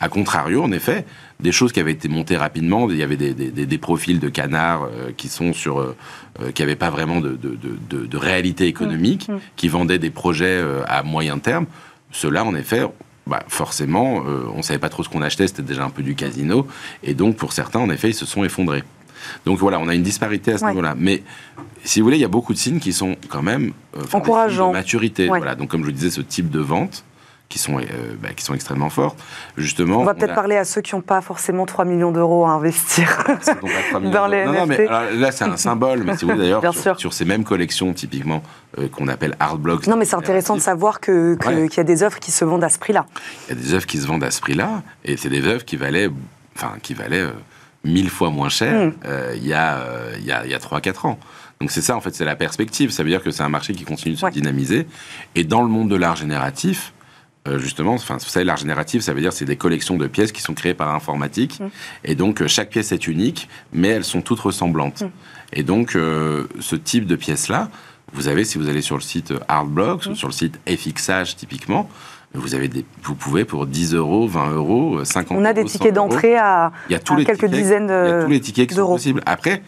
A 0.00 0.08
contrario, 0.08 0.62
en 0.62 0.72
effet, 0.72 1.04
des 1.38 1.52
choses 1.52 1.72
qui 1.72 1.80
avaient 1.80 1.92
été 1.92 2.08
montées 2.08 2.36
rapidement, 2.36 2.90
il 2.90 2.96
y 2.96 3.02
avait 3.02 3.16
des, 3.16 3.32
des, 3.32 3.78
profils 3.78 4.18
de 4.18 4.28
canards 4.28 4.84
euh, 4.84 5.12
qui 5.16 5.28
sont 5.28 5.52
sur, 5.52 5.80
euh, 5.80 5.96
euh, 6.40 6.50
qui 6.52 6.62
n'avaient 6.62 6.76
pas 6.76 6.90
vraiment 6.90 7.20
de, 7.20 7.30
de, 7.36 7.56
de, 7.88 8.06
de 8.06 8.16
réalité 8.16 8.66
économique, 8.66 9.28
mmh, 9.28 9.34
mmh. 9.34 9.40
qui 9.56 9.68
vendaient 9.68 9.98
des 9.98 10.10
projets 10.10 10.62
à 10.86 11.02
moyen 11.02 11.38
terme. 11.38 11.66
Cela, 12.10 12.44
en 12.44 12.54
effet, 12.56 12.82
bah, 13.26 13.42
forcément, 13.46 14.24
on 14.52 14.58
ne 14.58 14.62
savait 14.62 14.80
pas 14.80 14.88
trop 14.88 15.04
ce 15.04 15.08
qu'on 15.08 15.22
achetait, 15.22 15.46
c'était 15.46 15.62
déjà 15.62 15.84
un 15.84 15.90
peu 15.90 16.02
du 16.02 16.16
casino, 16.16 16.66
et 17.04 17.14
donc 17.14 17.36
pour 17.36 17.52
certains, 17.52 17.78
en 17.78 17.90
effet, 17.90 18.10
ils 18.10 18.14
se 18.14 18.26
sont 18.26 18.42
effondrés. 18.42 18.82
Donc 19.46 19.58
voilà, 19.58 19.78
on 19.80 19.88
a 19.88 19.94
une 19.94 20.02
disparité 20.02 20.52
à 20.52 20.58
ce 20.58 20.64
niveau-là. 20.66 20.94
Mais 20.96 21.22
si 21.84 22.00
vous 22.00 22.06
voulez, 22.06 22.16
il 22.16 22.22
y 22.22 22.24
a 22.24 22.28
beaucoup 22.28 22.52
de 22.52 22.58
signes 22.58 22.80
qui 22.80 22.92
sont 22.92 23.16
quand 23.28 23.42
même 23.42 23.72
euh, 23.96 24.02
encourageants. 24.12 24.68
De 24.68 24.74
maturité. 24.74 25.26
Voilà. 25.28 25.54
Donc 25.54 25.70
comme 25.70 25.80
je 25.80 25.86
vous 25.86 25.92
disais, 25.92 26.10
ce 26.10 26.20
type 26.20 26.50
de 26.50 26.60
vente 26.60 27.04
qui 27.50 27.58
sont, 27.58 27.78
euh, 27.78 28.14
bah, 28.22 28.28
qui 28.34 28.44
sont 28.44 28.54
extrêmement 28.54 28.88
fortes. 28.90 29.18
Justement, 29.58 30.00
on 30.00 30.04
va 30.04 30.14
peut-être 30.14 30.36
parler 30.36 30.56
à 30.56 30.64
ceux 30.64 30.80
qui 30.80 30.94
n'ont 30.94 31.00
pas 31.02 31.20
forcément 31.20 31.66
3 31.66 31.84
millions 31.84 32.12
d'euros 32.12 32.46
à 32.46 32.50
investir 32.50 33.24
dans 34.12 34.28
les 34.28 34.44
non, 34.44 34.66
mais, 34.66 34.86
là, 34.86 35.32
c'est 35.32 35.44
un 35.44 35.56
symbole, 35.56 36.04
mais 36.04 36.16
si 36.16 36.24
vous 36.24 36.34
d'ailleurs, 36.34 36.62
sur, 36.96 37.12
ces 37.12 37.24
mêmes 37.24 37.42
collections, 37.42 37.92
typiquement, 37.92 38.42
euh, 38.78 38.88
qu'on 38.88 39.08
appelle 39.08 39.34
art 39.40 39.58
blocks. 39.58 39.88
Non, 39.88 39.96
mais 39.96 40.04
c'est 40.04 40.14
intéressant 40.14 40.54
de 40.54 40.60
savoir 40.60 41.00
qu'il 41.00 41.36
que, 41.38 41.76
y 41.76 41.80
a 41.80 41.84
des 41.84 42.02
œuvres 42.04 42.20
qui 42.20 42.30
se 42.30 42.44
vendent 42.44 42.64
à 42.64 42.68
ce 42.68 42.78
prix-là. 42.78 43.04
Il 43.48 43.56
y 43.56 43.58
a 43.58 43.60
des 43.60 43.74
œuvres 43.74 43.86
qui 43.86 43.98
se 43.98 44.06
vendent 44.06 44.24
à 44.24 44.30
ce 44.30 44.40
prix-là, 44.40 44.82
et 45.04 45.16
c'est 45.16 45.28
des 45.28 45.44
œuvres 45.44 45.64
qui 45.64 45.76
valaient, 45.76 46.08
enfin, 46.56 46.74
qui 46.80 46.94
valaient 46.94 47.26
mille 47.84 48.10
fois 48.10 48.30
moins 48.30 48.48
cher 48.48 48.86
mm. 48.86 48.92
euh, 49.06 49.34
il 49.36 49.46
y 49.46 49.52
a, 49.52 49.78
euh, 49.78 50.14
il 50.18 50.24
y 50.24 50.32
a, 50.32 50.44
il 50.44 50.50
y 50.50 50.54
a 50.54 50.58
3-4 50.58 51.06
ans. 51.06 51.18
Donc 51.60 51.70
c'est 51.70 51.82
ça, 51.82 51.96
en 51.96 52.00
fait, 52.00 52.14
c'est 52.14 52.24
la 52.24 52.36
perspective. 52.36 52.90
Ça 52.90 53.02
veut 53.02 53.10
dire 53.10 53.22
que 53.22 53.30
c'est 53.30 53.42
un 53.42 53.48
marché 53.48 53.74
qui 53.74 53.84
continue 53.84 54.14
de 54.14 54.18
se 54.18 54.26
dynamiser. 54.26 54.86
Et 55.34 55.44
dans 55.44 55.62
le 55.62 55.68
monde 55.68 55.90
de 55.90 55.96
l'art 55.96 56.16
génératif, 56.16 56.94
euh, 57.48 57.58
justement, 57.58 57.94
enfin, 57.94 58.16
vous 58.16 58.28
savez, 58.28 58.44
l'art 58.44 58.56
génératif, 58.56 59.02
ça 59.02 59.12
veut 59.12 59.20
dire 59.20 59.32
c'est 59.32 59.44
des 59.44 59.56
collections 59.56 59.96
de 59.96 60.06
pièces 60.06 60.32
qui 60.32 60.40
sont 60.40 60.54
créées 60.54 60.74
par 60.74 60.94
informatique. 60.94 61.60
Mm. 61.60 61.68
Et 62.04 62.14
donc, 62.14 62.46
chaque 62.46 62.70
pièce 62.70 62.92
est 62.92 63.06
unique, 63.06 63.48
mais 63.72 63.88
elles 63.88 64.04
sont 64.04 64.22
toutes 64.22 64.40
ressemblantes. 64.40 65.02
Mm. 65.02 65.10
Et 65.52 65.62
donc, 65.62 65.92
ce 65.92 66.76
type 66.76 67.06
de 67.06 67.16
pièces-là, 67.16 67.70
vous 68.12 68.28
avez, 68.28 68.44
si 68.44 68.58
vous 68.58 68.68
allez 68.68 68.82
sur 68.82 68.96
le 68.96 69.02
site 69.02 69.34
Artblocks 69.48 70.06
ou 70.06 70.14
sur 70.14 70.28
le 70.28 70.32
site 70.32 70.58
FXH 70.66 71.36
typiquement, 71.36 71.88
vous, 72.34 72.54
avez 72.54 72.68
des, 72.68 72.84
vous 73.02 73.14
pouvez 73.14 73.44
pour 73.44 73.66
10 73.66 73.94
euros, 73.94 74.28
20 74.28 74.50
euros, 74.52 75.04
50 75.04 75.32
euros. 75.32 75.40
On 75.40 75.44
a 75.44 75.52
des 75.52 75.64
tickets 75.64 75.94
d'entrée 75.94 76.36
à, 76.36 76.72
il 76.88 76.92
y 76.92 76.96
a 76.96 77.00
tous 77.00 77.16
les 77.16 77.24
quelques 77.24 77.46
dizaines 77.46 77.88
d'euros. 77.88 78.06
Il 78.06 78.10
y 78.10 78.12
a 78.12 78.22
tous 78.24 78.30
les 78.30 78.40
tickets 78.40 78.68
qui 78.68 78.74
sont 78.74 78.86
possibles. 78.86 79.22
Après, 79.26 79.62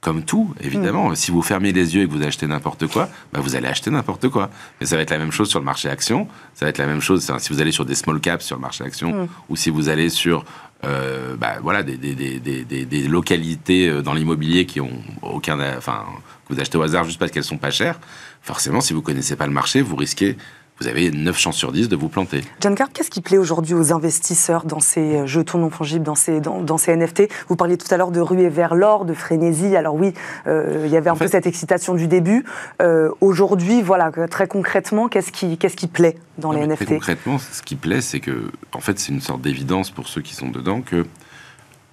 comme 0.00 0.22
tout, 0.22 0.54
évidemment, 0.60 1.08
mm. 1.08 1.16
si 1.16 1.30
vous 1.30 1.40
fermez 1.40 1.72
les 1.72 1.96
yeux 1.96 2.02
et 2.02 2.06
que 2.06 2.12
vous 2.12 2.22
achetez 2.22 2.46
n'importe 2.46 2.86
quoi, 2.86 3.08
bah 3.32 3.40
vous 3.42 3.56
allez 3.56 3.66
acheter 3.66 3.90
n'importe 3.90 4.28
quoi. 4.28 4.50
Mais 4.78 4.86
ça 4.86 4.96
va 4.96 5.02
être 5.02 5.10
la 5.10 5.18
même 5.18 5.32
chose 5.32 5.48
sur 5.48 5.58
le 5.58 5.64
marché 5.64 5.88
action. 5.88 6.28
Ça 6.52 6.66
va 6.66 6.70
être 6.70 6.78
la 6.78 6.86
même 6.86 7.00
chose 7.00 7.32
si 7.38 7.52
vous 7.52 7.60
allez 7.60 7.72
sur 7.72 7.86
des 7.86 7.94
small 7.94 8.20
caps 8.20 8.44
sur 8.44 8.56
le 8.56 8.60
marché 8.60 8.84
action 8.84 9.24
mm. 9.24 9.28
ou 9.48 9.56
si 9.56 9.70
vous 9.70 9.88
allez 9.88 10.10
sur 10.10 10.44
euh, 10.84 11.36
bah, 11.36 11.54
voilà, 11.62 11.82
des, 11.82 11.96
des, 11.96 12.14
des, 12.14 12.64
des, 12.64 13.08
localités 13.08 13.88
euh, 13.88 14.02
dans 14.02 14.12
l'immobilier 14.12 14.66
qui 14.66 14.80
ont 14.80 14.90
aucun, 15.22 15.58
enfin, 15.78 16.04
que 16.46 16.52
vous 16.52 16.60
achetez 16.60 16.76
au 16.76 16.82
hasard 16.82 17.04
juste 17.04 17.18
parce 17.18 17.30
qu'elles 17.30 17.42
sont 17.42 17.56
pas 17.56 17.70
chères. 17.70 17.98
Forcément, 18.42 18.82
si 18.82 18.92
vous 18.92 19.00
connaissez 19.00 19.36
pas 19.36 19.46
le 19.46 19.52
marché, 19.52 19.80
vous 19.80 19.96
risquez 19.96 20.36
vous 20.80 20.88
avez 20.88 21.10
9 21.10 21.38
chances 21.38 21.56
sur 21.56 21.70
10 21.70 21.88
de 21.88 21.94
vous 21.94 22.08
planter. 22.08 22.40
John 22.60 22.74
Card, 22.74 22.90
qu'est-ce 22.92 23.10
qui 23.10 23.20
plaît 23.20 23.38
aujourd'hui 23.38 23.74
aux 23.74 23.92
investisseurs 23.92 24.64
dans 24.64 24.80
ces 24.80 25.18
euh, 25.18 25.26
jetons 25.26 25.58
non 25.58 25.70
fongibles, 25.70 26.04
dans 26.04 26.16
ces, 26.16 26.40
dans, 26.40 26.78
ces 26.78 26.96
NFT 26.96 27.28
Vous 27.48 27.54
parliez 27.54 27.76
tout 27.76 27.86
à 27.92 27.96
l'heure 27.96 28.10
de 28.10 28.20
ruée 28.20 28.48
vers 28.48 28.74
l'or, 28.74 29.04
de 29.04 29.14
frénésie. 29.14 29.76
Alors 29.76 29.94
oui, 29.94 30.12
euh, 30.46 30.82
il 30.84 30.90
y 30.90 30.96
avait 30.96 31.10
un 31.10 31.16
peu 31.16 31.28
cette 31.28 31.46
excitation 31.46 31.94
du 31.94 32.08
début. 32.08 32.44
Euh, 32.82 33.10
aujourd'hui, 33.20 33.82
voilà, 33.82 34.10
très 34.28 34.48
concrètement, 34.48 35.08
qu'est-ce 35.08 35.30
qui, 35.30 35.58
qu'est-ce 35.58 35.76
qui 35.76 35.86
plaît 35.86 36.16
dans 36.38 36.50
les 36.50 36.66
NFT 36.66 36.86
Très 36.86 36.94
concrètement, 36.94 37.38
ce 37.38 37.62
qui 37.62 37.76
plaît, 37.76 38.00
c'est 38.00 38.20
que, 38.20 38.50
en 38.72 38.80
fait, 38.80 38.98
c'est 38.98 39.12
une 39.12 39.20
sorte 39.20 39.42
d'évidence 39.42 39.90
pour 39.90 40.08
ceux 40.08 40.22
qui 40.22 40.34
sont 40.34 40.48
dedans 40.48 40.80
que 40.80 41.06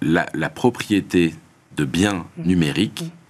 la, 0.00 0.26
propriété 0.50 1.34
de 1.76 1.84
biens 1.84 2.26
mmh. 2.36 2.42
numériques. 2.48 3.04
Euh, 3.04 3.21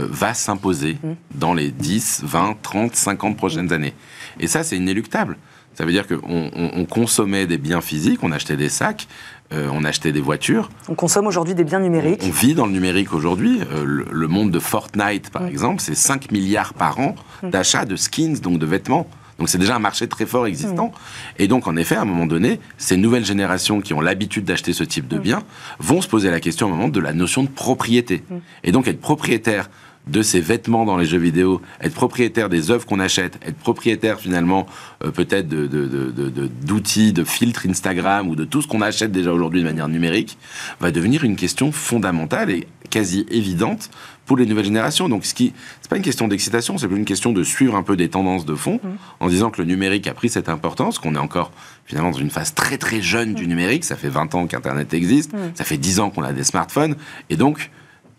va 0.00 0.34
s'imposer 0.34 0.96
mmh. 1.00 1.12
dans 1.36 1.54
les 1.54 1.70
10, 1.70 2.22
20, 2.24 2.56
30, 2.62 2.96
50 2.96 3.36
prochaines 3.36 3.72
années. 3.72 3.94
Et 4.40 4.48
ça, 4.48 4.64
c'est 4.64 4.76
inéluctable. 4.76 5.36
Ça 5.74 5.84
veut 5.84 5.92
dire 5.92 6.08
qu'on 6.08 6.50
on, 6.52 6.84
consommait 6.84 7.46
des 7.46 7.58
biens 7.58 7.80
physiques, 7.80 8.20
on 8.22 8.32
achetait 8.32 8.56
des 8.56 8.68
sacs, 8.68 9.06
euh, 9.52 9.68
on 9.72 9.84
achetait 9.84 10.10
des 10.10 10.20
voitures. 10.20 10.68
On 10.88 10.96
consomme 10.96 11.28
aujourd'hui 11.28 11.54
des 11.54 11.62
biens 11.62 11.78
numériques. 11.78 12.22
On, 12.24 12.30
vit 12.30 12.54
dans 12.54 12.66
le 12.66 12.72
numérique 12.72 13.12
aujourd'hui. 13.12 13.60
Euh, 13.72 14.04
le, 14.10 14.28
monde 14.28 14.50
de 14.50 14.58
Fortnite, 14.58 15.30
par 15.30 15.42
mmh. 15.42 15.48
exemple, 15.48 15.80
c'est 15.80 15.94
5 15.94 16.32
milliards 16.32 16.74
par 16.74 16.98
an 16.98 17.14
mmh. 17.44 17.50
d'achats 17.50 17.84
de 17.84 17.94
skins, 17.94 18.40
donc 18.40 18.58
de 18.58 18.66
vêtements. 18.66 19.06
Donc 19.38 19.48
c'est 19.48 19.58
déjà 19.58 19.76
un 19.76 19.80
marché 19.80 20.06
très 20.08 20.26
fort 20.26 20.46
existant. 20.46 20.92
Et 21.38 21.48
donc 21.48 21.66
en 21.66 21.76
effet, 21.76 21.96
à 21.96 22.02
un 22.02 22.04
moment 22.04 22.26
donné, 22.26 22.60
ces 22.78 22.96
nouvelles 22.96 23.24
générations 23.24 23.80
qui 23.80 23.94
ont 23.94 24.00
l'habitude 24.00 24.44
d'acheter 24.44 24.72
ce 24.72 24.84
type 24.84 25.08
de 25.08 25.18
biens 25.18 25.42
vont 25.78 26.00
se 26.00 26.08
poser 26.08 26.30
la 26.30 26.40
question 26.40 26.66
un 26.66 26.70
moment 26.70 26.88
de 26.88 27.00
la 27.00 27.12
notion 27.12 27.42
de 27.42 27.48
propriété. 27.48 28.22
Et 28.62 28.72
donc 28.72 28.88
être 28.88 29.00
propriétaire 29.00 29.68
de 30.06 30.22
ses 30.22 30.40
vêtements 30.40 30.84
dans 30.84 30.96
les 30.96 31.06
jeux 31.06 31.18
vidéo, 31.18 31.62
être 31.80 31.94
propriétaire 31.94 32.48
des 32.48 32.70
œuvres 32.70 32.86
qu'on 32.86 33.00
achète, 33.00 33.38
être 33.44 33.56
propriétaire 33.56 34.20
finalement 34.20 34.66
euh, 35.02 35.10
peut-être 35.10 35.48
d'outils, 35.48 37.12
de, 37.12 37.22
de, 37.22 37.26
filtres 37.26 37.66
Instagram 37.66 38.28
ou 38.28 38.36
de 38.36 38.44
tout 38.44 38.60
ce 38.60 38.68
qu'on 38.68 38.82
achète 38.82 39.12
déjà 39.12 39.32
aujourd'hui 39.32 39.60
de 39.60 39.66
manière 39.66 39.88
numérique, 39.88 40.36
va 40.80 40.90
devenir 40.90 41.24
une 41.24 41.36
question 41.36 41.72
fondamentale 41.72 42.50
et 42.50 42.66
quasi 42.90 43.26
évidente 43.30 43.90
pour 44.26 44.36
les 44.36 44.46
nouvelles 44.46 44.66
générations. 44.66 45.08
Donc, 45.08 45.24
ce 45.24 45.34
qui, 45.34 45.52
c'est 45.80 45.90
pas 45.90 45.96
une 45.96 46.02
question 46.02 46.28
d'excitation, 46.28 46.78
c'est 46.78 46.86
plus 46.86 46.96
une 46.96 47.04
question 47.04 47.32
de 47.32 47.42
suivre 47.42 47.74
un 47.74 47.82
peu 47.82 47.96
des 47.96 48.08
tendances 48.08 48.44
de 48.44 48.54
fond, 48.54 48.80
mmh. 48.82 48.88
en 49.20 49.28
disant 49.28 49.50
que 49.50 49.60
le 49.60 49.66
numérique 49.66 50.06
a 50.06 50.14
pris 50.14 50.28
cette 50.28 50.48
importance, 50.48 50.98
qu'on 50.98 51.14
est 51.14 51.18
encore 51.18 51.50
finalement 51.86 52.10
dans 52.10 52.18
une 52.18 52.30
phase 52.30 52.54
très 52.54 52.78
très 52.78 53.02
jeune 53.02 53.34
du 53.34 53.44
mmh. 53.44 53.48
numérique. 53.48 53.84
Ça 53.84 53.96
fait 53.96 54.08
20 54.08 54.34
ans 54.34 54.46
qu'Internet 54.46 54.94
existe, 54.94 55.32
mmh. 55.32 55.38
ça 55.54 55.64
fait 55.64 55.76
10 55.76 56.00
ans 56.00 56.10
qu'on 56.10 56.22
a 56.22 56.32
des 56.32 56.44
smartphones, 56.44 56.96
et 57.30 57.36
donc 57.36 57.70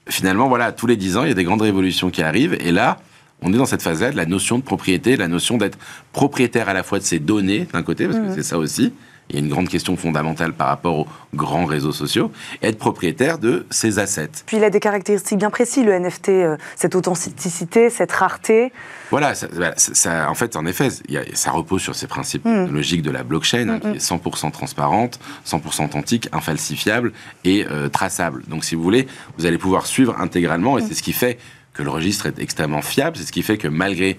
finalement, 0.07 0.47
voilà, 0.47 0.71
tous 0.71 0.87
les 0.87 0.97
dix 0.97 1.17
ans, 1.17 1.23
il 1.23 1.29
y 1.29 1.31
a 1.31 1.35
des 1.35 1.43
grandes 1.43 1.61
révolutions 1.61 2.09
qui 2.09 2.21
arrivent. 2.21 2.57
Et 2.59 2.71
là, 2.71 2.99
on 3.41 3.53
est 3.53 3.57
dans 3.57 3.65
cette 3.65 3.81
phase-là 3.81 4.11
de 4.11 4.17
la 4.17 4.25
notion 4.25 4.57
de 4.57 4.63
propriété, 4.63 5.17
la 5.17 5.27
notion 5.27 5.57
d'être 5.57 5.77
propriétaire 6.13 6.69
à 6.69 6.73
la 6.73 6.83
fois 6.83 6.99
de 6.99 7.03
ses 7.03 7.19
données, 7.19 7.67
d'un 7.71 7.83
côté, 7.83 8.05
parce 8.05 8.17
que 8.17 8.23
mhm. 8.23 8.35
c'est 8.35 8.43
ça 8.43 8.57
aussi. 8.57 8.93
Il 9.29 9.35
y 9.35 9.39
a 9.39 9.41
une 9.41 9.49
grande 9.49 9.69
question 9.69 9.97
fondamentale 9.97 10.53
par 10.53 10.67
rapport 10.67 10.99
aux 10.99 11.07
grands 11.33 11.65
réseaux 11.65 11.91
sociaux, 11.91 12.31
être 12.61 12.77
propriétaire 12.77 13.39
de 13.39 13.65
ses 13.71 13.97
assets. 13.97 14.29
Puis 14.45 14.57
il 14.57 14.63
a 14.63 14.69
des 14.69 14.79
caractéristiques 14.79 15.39
bien 15.39 15.49
précises, 15.49 15.83
le 15.83 15.97
NFT, 15.97 16.29
euh, 16.29 16.57
cette 16.75 16.95
authenticité, 16.95 17.89
cette 17.89 18.11
rareté. 18.11 18.71
Voilà, 19.09 19.33
ça, 19.35 20.29
en 20.29 20.35
fait, 20.35 20.55
en 20.55 20.65
effet, 20.65 20.89
ça 21.33 21.51
repose 21.51 21.81
sur 21.81 21.95
ces 21.95 22.07
principes 22.07 22.45
mm. 22.45 22.67
logiques 22.67 23.01
de 23.01 23.11
la 23.11 23.23
blockchain, 23.23 23.69
hein, 23.69 23.79
qui 23.79 23.87
est 23.87 24.11
100% 24.11 24.51
transparente, 24.51 25.19
100% 25.45 25.85
authentique, 25.85 26.29
infalsifiable 26.31 27.11
et 27.43 27.65
euh, 27.69 27.89
traçable. 27.89 28.43
Donc, 28.47 28.63
si 28.63 28.75
vous 28.75 28.83
voulez, 28.83 29.07
vous 29.37 29.45
allez 29.45 29.57
pouvoir 29.57 29.87
suivre 29.87 30.15
intégralement, 30.19 30.77
et 30.77 30.81
c'est 30.81 30.93
ce 30.93 31.03
qui 31.03 31.13
fait 31.13 31.39
que 31.73 31.83
le 31.83 31.89
registre 31.89 32.27
est 32.27 32.39
extrêmement 32.39 32.81
fiable, 32.81 33.17
c'est 33.17 33.25
ce 33.25 33.31
qui 33.31 33.41
fait 33.41 33.57
que 33.57 33.67
malgré 33.67 34.17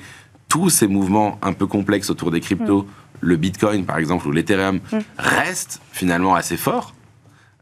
tous 0.48 0.70
ces 0.70 0.86
mouvements 0.86 1.38
un 1.42 1.52
peu 1.52 1.66
complexes 1.66 2.10
autour 2.10 2.30
des 2.30 2.40
cryptos. 2.40 2.86
Le 3.20 3.36
Bitcoin, 3.36 3.84
par 3.84 3.98
exemple, 3.98 4.26
ou 4.26 4.32
l'Ethereum, 4.32 4.80
reste 5.18 5.80
finalement 5.92 6.34
assez 6.34 6.56
fort. 6.56 6.94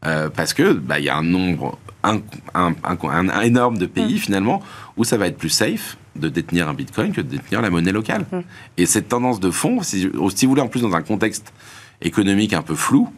Euh, 0.05 0.29
parce 0.29 0.53
que 0.53 0.73
bah, 0.73 0.99
y 0.99 1.09
a 1.09 1.17
un 1.17 1.23
nombre 1.23 1.79
un, 2.03 2.21
un, 2.53 3.41
énorme 3.41 3.77
de 3.77 3.85
pays 3.85 4.19
finalement 4.19 4.61
où 4.97 5.03
ça 5.03 5.17
va 5.17 5.27
être 5.27 5.37
plus 5.37 5.49
safe 5.49 5.97
de 6.15 6.29
détenir 6.29 6.69
un 6.69 6.73
bitcoin 6.73 7.11
que 7.11 7.21
de 7.21 7.27
détenir 7.27 7.61
la 7.61 7.69
monnaie 7.69 7.91
locale. 7.91 8.25
Mm. 8.31 8.39
Et 8.77 8.85
cette 8.85 9.09
tendance 9.09 9.39
de 9.39 9.51
fond, 9.51 9.81
si, 9.81 10.07
vous 10.07 10.29
voulez, 10.47 10.61
en 10.61 10.67
plus 10.67 10.81
dans 10.81 10.93
un 10.93 11.01
contexte 11.01 11.53
économique 12.01 12.53
un 12.53 12.61
peu 12.61 12.75
flou, 12.75 13.09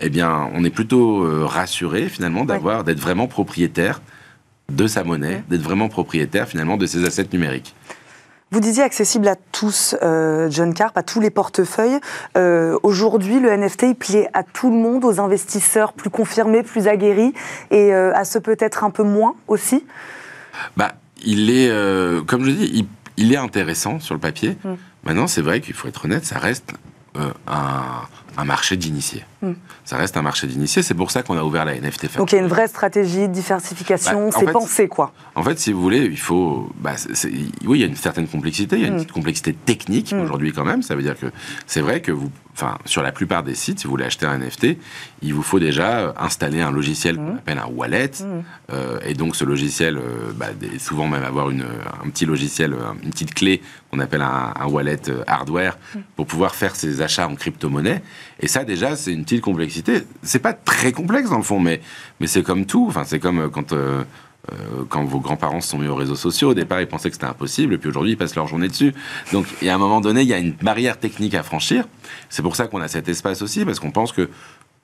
eh 0.00 0.10
bien, 0.10 0.48
on 0.54 0.64
est 0.64 0.70
plutôt 0.70 1.24
euh, 1.24 1.44
rassuré 1.44 2.08
finalement 2.08 2.44
d'avoir, 2.44 2.84
d'être 2.84 3.00
vraiment 3.00 3.26
propriétaire 3.26 4.00
de 4.70 4.86
sa 4.86 5.04
monnaie, 5.04 5.42
d'être 5.50 5.62
vraiment 5.62 5.88
propriétaire 5.88 6.48
finalement 6.48 6.76
de 6.76 6.86
ses 6.86 7.04
assets 7.04 7.28
numériques. 7.32 7.74
Vous 8.52 8.58
disiez 8.58 8.82
accessible 8.82 9.28
à 9.28 9.36
tous, 9.36 9.94
euh, 10.02 10.50
John 10.50 10.74
Carp, 10.74 10.98
à 10.98 11.04
tous 11.04 11.20
les 11.20 11.30
portefeuilles. 11.30 12.00
Euh, 12.36 12.76
aujourd'hui, 12.82 13.38
le 13.38 13.48
NFT, 13.48 13.82
il 13.84 13.94
plaît 13.94 14.28
à 14.32 14.42
tout 14.42 14.70
le 14.70 14.76
monde, 14.76 15.04
aux 15.04 15.20
investisseurs 15.20 15.92
plus 15.92 16.10
confirmés, 16.10 16.64
plus 16.64 16.88
aguerris, 16.88 17.32
et 17.70 17.94
euh, 17.94 18.12
à 18.12 18.24
ceux 18.24 18.40
peut-être 18.40 18.82
un 18.82 18.90
peu 18.90 19.04
moins 19.04 19.36
aussi 19.46 19.84
bah, 20.76 20.94
Il 21.22 21.48
est, 21.50 21.70
comme 22.26 22.44
je 22.44 22.50
dis, 22.50 22.88
il, 23.16 23.32
est 23.32 23.36
intéressant 23.36 24.00
sur 24.00 24.14
le 24.14 24.20
papier. 24.20 24.56
Mm. 24.64 24.74
Maintenant, 25.04 25.26
c'est 25.28 25.42
vrai 25.42 25.60
qu'il 25.60 25.74
faut 25.74 25.86
être 25.86 26.06
honnête, 26.06 26.24
ça 26.24 26.40
reste 26.40 26.72
un, 27.14 28.06
un 28.36 28.44
marché 28.44 28.76
d'initiés. 28.76 29.24
Hmm. 29.42 29.52
Ça 29.84 29.96
reste 29.96 30.16
un 30.16 30.22
marché 30.22 30.46
d'initiés, 30.46 30.82
c'est 30.82 30.94
pour 30.94 31.10
ça 31.10 31.22
qu'on 31.22 31.36
a 31.36 31.42
ouvert 31.42 31.64
la 31.64 31.74
NFT 31.74 32.02
Factory. 32.02 32.18
Donc 32.18 32.32
il 32.32 32.36
y 32.36 32.38
a 32.38 32.42
une 32.42 32.48
vraie 32.48 32.68
stratégie 32.68 33.28
de 33.28 33.32
diversification, 33.32 34.28
bah, 34.28 34.36
c'est 34.38 34.52
pensé 34.52 34.88
quoi 34.88 35.12
En 35.34 35.42
fait, 35.42 35.58
si 35.58 35.72
vous 35.72 35.80
voulez, 35.80 36.04
il 36.04 36.18
faut. 36.18 36.70
Bah, 36.76 36.94
oui, 37.66 37.78
il 37.78 37.80
y 37.80 37.84
a 37.84 37.86
une 37.86 37.96
certaine 37.96 38.28
complexité, 38.28 38.76
il 38.76 38.82
y 38.82 38.84
a 38.84 38.88
une 38.88 39.00
hmm. 39.00 39.06
complexité 39.06 39.52
technique 39.52 40.12
hmm. 40.12 40.20
aujourd'hui 40.20 40.52
quand 40.52 40.64
même. 40.64 40.82
Ça 40.82 40.94
veut 40.94 41.02
dire 41.02 41.18
que 41.18 41.26
c'est 41.66 41.80
vrai 41.80 42.00
que 42.00 42.12
vous. 42.12 42.30
Enfin, 42.60 42.76
sur 42.84 43.02
la 43.02 43.10
plupart 43.10 43.42
des 43.42 43.54
sites, 43.54 43.78
si 43.78 43.84
vous 43.86 43.92
voulez 43.92 44.04
acheter 44.04 44.26
un 44.26 44.38
NFT, 44.38 44.76
il 45.22 45.32
vous 45.32 45.42
faut 45.42 45.58
déjà 45.58 46.14
installer 46.18 46.60
un 46.60 46.70
logiciel 46.70 47.16
qu'on 47.16 47.36
appelle 47.36 47.58
un 47.58 47.68
wallet. 47.68 48.10
Euh, 48.70 48.98
et 49.06 49.14
donc 49.14 49.34
ce 49.34 49.46
logiciel, 49.46 49.96
euh, 49.96 50.32
bah, 50.36 50.48
souvent 50.78 51.08
même 51.08 51.24
avoir 51.24 51.48
une, 51.48 51.64
un 51.64 52.10
petit 52.10 52.26
logiciel, 52.26 52.74
une 53.02 53.10
petite 53.10 53.32
clé 53.32 53.62
qu'on 53.90 53.98
appelle 53.98 54.20
un, 54.20 54.52
un 54.58 54.66
wallet 54.66 55.08
euh, 55.08 55.24
hardware 55.26 55.78
pour 56.16 56.26
pouvoir 56.26 56.54
faire 56.54 56.76
ses 56.76 57.00
achats 57.00 57.26
en 57.26 57.34
crypto-monnaie. 57.34 58.02
Et 58.40 58.48
ça, 58.48 58.64
déjà, 58.64 58.96
c'est 58.96 59.12
une 59.12 59.24
petite 59.24 59.42
complexité. 59.42 60.02
C'est 60.22 60.38
pas 60.38 60.52
très 60.52 60.92
complexe 60.92 61.30
dans 61.30 61.38
le 61.38 61.42
fond, 61.42 61.60
mais, 61.60 61.80
mais 62.20 62.26
c'est 62.26 62.42
comme 62.42 62.66
tout. 62.66 62.86
Enfin, 62.88 63.04
c'est 63.04 63.18
comme 63.18 63.40
euh, 63.40 63.48
quand. 63.48 63.72
Euh, 63.72 63.80
euh, 63.90 64.04
quand 64.88 65.04
vos 65.04 65.20
grands-parents 65.20 65.60
se 65.60 65.70
sont 65.70 65.78
mis 65.78 65.86
aux 65.86 65.94
réseaux 65.94 66.16
sociaux, 66.16 66.50
au 66.50 66.54
départ, 66.54 66.80
ils 66.80 66.88
pensaient 66.88 67.10
que 67.10 67.14
c'était 67.14 67.26
impossible, 67.26 67.74
et 67.74 67.78
puis 67.78 67.88
aujourd'hui, 67.88 68.12
ils 68.12 68.16
passent 68.16 68.34
leur 68.34 68.46
journée 68.46 68.68
dessus. 68.68 68.94
Donc, 69.32 69.46
il 69.60 69.66
y 69.66 69.70
a 69.70 69.74
un 69.74 69.78
moment 69.78 70.00
donné, 70.00 70.22
il 70.22 70.28
y 70.28 70.34
a 70.34 70.38
une 70.38 70.52
barrière 70.52 70.98
technique 70.98 71.34
à 71.34 71.42
franchir. 71.42 71.84
C'est 72.28 72.42
pour 72.42 72.56
ça 72.56 72.66
qu'on 72.66 72.80
a 72.80 72.88
cet 72.88 73.08
espace 73.08 73.42
aussi, 73.42 73.64
parce 73.64 73.78
qu'on 73.78 73.90
pense 73.90 74.12
que 74.12 74.28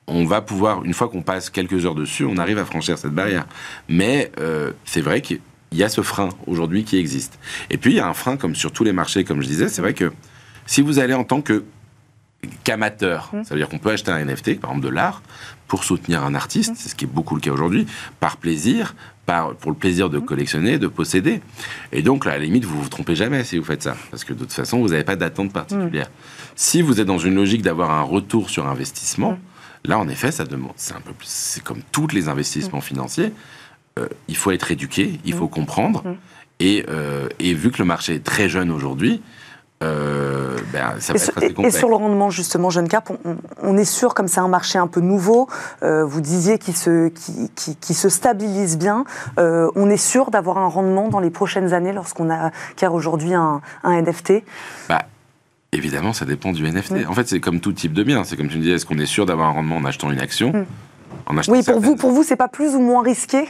on 0.07 0.25
va 0.25 0.41
pouvoir, 0.41 0.85
une 0.85 0.93
fois 0.93 1.09
qu'on 1.09 1.21
passe 1.21 1.49
quelques 1.49 1.85
heures 1.85 1.95
dessus, 1.95 2.23
on 2.23 2.37
arrive 2.37 2.59
à 2.59 2.65
franchir 2.65 2.97
cette 2.97 3.11
barrière. 3.11 3.45
Mais 3.89 4.31
c'est 4.85 5.01
vrai 5.01 5.21
qu'il 5.21 5.41
y 5.73 5.83
a 5.83 5.89
ce 5.89 6.01
frein 6.01 6.29
aujourd'hui 6.45 6.83
qui 6.85 6.97
existe. 6.97 7.39
Et 7.69 7.77
puis, 7.77 7.91
il 7.91 7.97
y 7.97 7.99
a 7.99 8.07
un 8.07 8.13
frein, 8.13 8.37
comme 8.37 8.55
sur 8.55 8.71
tous 8.71 8.83
les 8.85 8.93
marchés, 8.93 9.23
comme 9.23 9.41
je 9.41 9.47
disais, 9.47 9.67
c'est 9.67 9.81
vrai 9.81 9.93
que 9.93 10.13
si 10.65 10.81
vous 10.81 10.99
allez 10.99 11.13
en 11.13 11.23
tant 11.23 11.41
que 11.41 11.63
qu'amateur. 12.63 13.29
Mmh. 13.33 13.43
Ça 13.43 13.53
veut 13.53 13.59
dire 13.59 13.69
qu'on 13.69 13.79
peut 13.79 13.91
acheter 13.91 14.11
un 14.11 14.23
NFT, 14.23 14.59
par 14.59 14.71
exemple 14.71 14.85
de 14.85 14.91
l'art, 14.91 15.21
pour 15.67 15.83
soutenir 15.83 16.23
un 16.23 16.35
artiste, 16.35 16.71
mmh. 16.71 16.75
c'est 16.77 16.89
ce 16.89 16.95
qui 16.95 17.05
est 17.05 17.09
beaucoup 17.09 17.35
le 17.35 17.41
cas 17.41 17.51
aujourd'hui, 17.51 17.87
par 18.19 18.37
plaisir, 18.37 18.95
par, 19.25 19.55
pour 19.55 19.71
le 19.71 19.77
plaisir 19.77 20.09
de 20.09 20.19
mmh. 20.19 20.25
collectionner, 20.25 20.79
de 20.79 20.87
posséder. 20.87 21.41
Et 21.91 22.01
donc, 22.01 22.25
là, 22.25 22.33
à 22.33 22.37
la 22.37 22.45
limite, 22.45 22.65
vous 22.65 22.81
vous 22.81 22.89
trompez 22.89 23.15
jamais 23.15 23.43
si 23.43 23.57
vous 23.57 23.65
faites 23.65 23.83
ça, 23.83 23.95
parce 24.11 24.23
que 24.23 24.33
de 24.33 24.39
toute 24.39 24.53
façon, 24.53 24.79
vous 24.79 24.89
n'avez 24.89 25.03
pas 25.03 25.15
d'attente 25.15 25.51
particulière. 25.51 26.09
Si 26.55 26.81
vous 26.81 27.01
êtes 27.01 27.07
dans 27.07 27.19
une 27.19 27.35
logique 27.35 27.61
d'avoir 27.61 27.91
un 27.91 28.03
retour 28.03 28.49
sur 28.49 28.67
investissement, 28.67 29.37
là, 29.83 29.99
en 29.99 30.07
effet, 30.07 30.31
ça 30.31 30.45
demande, 30.45 30.73
c'est 30.75 30.95
un 30.95 31.01
peu 31.01 31.13
plus, 31.13 31.27
c'est 31.29 31.63
comme 31.63 31.81
tous 31.91 32.07
les 32.07 32.29
investissements 32.29 32.81
financiers, 32.81 33.33
euh, 33.99 34.07
il 34.27 34.37
faut 34.37 34.51
être 34.51 34.71
éduqué, 34.71 35.19
il 35.25 35.33
faut 35.33 35.47
comprendre, 35.47 36.03
et, 36.59 36.85
euh, 36.89 37.27
et 37.39 37.53
vu 37.53 37.71
que 37.71 37.79
le 37.79 37.85
marché 37.85 38.15
est 38.15 38.23
très 38.23 38.49
jeune 38.49 38.71
aujourd'hui, 38.71 39.21
euh, 39.83 40.57
ben, 40.73 40.95
ça 40.99 41.13
et, 41.13 41.45
être 41.45 41.59
et, 41.59 41.71
sur 41.71 41.89
le 41.89 41.95
rendement, 41.95 42.29
justement, 42.29 42.69
Jeune 42.69 42.87
Cap, 42.87 43.11
on, 43.61 43.77
est 43.77 43.85
sûr, 43.85 44.15
comme 44.15 44.27
c'est 44.27 44.39
un 44.39 44.47
marché 44.47 44.79
un 44.79 44.87
peu 44.87 45.01
nouveau, 45.01 45.47
euh, 45.83 46.03
vous 46.03 46.21
disiez 46.21 46.57
qu'il 46.57 46.75
se, 46.75 47.09
qui, 47.09 47.75
qui, 47.75 47.93
se 47.93 48.09
stabilise 48.09 48.77
bien, 48.77 49.05
euh, 49.37 49.69
on 49.75 49.89
est 49.89 49.97
sûr 49.97 50.31
d'avoir 50.31 50.57
un 50.57 50.67
rendement 50.67 51.09
dans 51.09 51.19
les 51.19 51.29
prochaines 51.29 51.73
années 51.73 51.93
lorsqu'on 51.93 52.31
a 52.31 52.51
car 52.75 52.93
aujourd'hui 52.93 53.35
un, 53.35 53.61
un, 53.83 54.01
NFT 54.01 54.43
bah, 54.89 55.03
Évidemment, 55.73 56.13
ça 56.13 56.25
dépend 56.25 56.53
du 56.53 56.63
NFT. 56.63 56.91
Mm. 56.91 57.09
En 57.09 57.13
fait, 57.13 57.27
c'est 57.27 57.39
comme 57.39 57.59
tout 57.59 57.73
type 57.73 57.93
de 57.93 58.01
bien. 58.01 58.23
C'est 58.23 58.35
comme 58.35 58.47
tu 58.47 58.57
me 58.57 58.63
disais, 58.63 58.75
est-ce 58.75 58.85
qu'on 58.85 58.97
est 58.97 59.05
sûr 59.05 59.27
d'avoir 59.27 59.49
un 59.49 59.51
rendement 59.51 59.77
en 59.77 59.85
achetant 59.85 60.11
une 60.11 60.21
action? 60.21 60.51
Mm. 60.53 60.65
Oui, 61.49 61.61
pour 61.63 61.79
vous, 61.79 61.95
pour 61.95 62.11
vous, 62.11 62.23
c'est 62.23 62.35
pas 62.35 62.47
plus 62.47 62.75
ou 62.75 62.79
moins 62.79 63.03
risqué? 63.03 63.47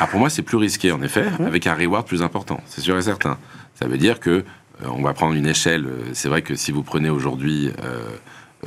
Ah, 0.00 0.06
Pour 0.06 0.20
moi, 0.20 0.30
c'est 0.30 0.42
plus 0.42 0.56
risqué, 0.56 0.92
en 0.92 1.02
effet, 1.02 1.24
mm. 1.38 1.44
avec 1.44 1.66
un 1.66 1.74
reward 1.74 2.06
plus 2.06 2.22
important. 2.22 2.60
C'est 2.66 2.80
sûr 2.80 2.96
et 2.96 3.02
certain. 3.02 3.36
Ça 3.74 3.86
veut 3.86 3.98
dire 3.98 4.20
que 4.20 4.44
on 4.84 5.02
va 5.02 5.14
prendre 5.14 5.34
une 5.34 5.46
échelle. 5.46 5.86
Euh, 5.86 6.10
c'est 6.12 6.28
vrai 6.28 6.42
que 6.42 6.54
si 6.54 6.72
vous 6.72 6.82
prenez 6.82 7.10
aujourd'hui 7.10 7.70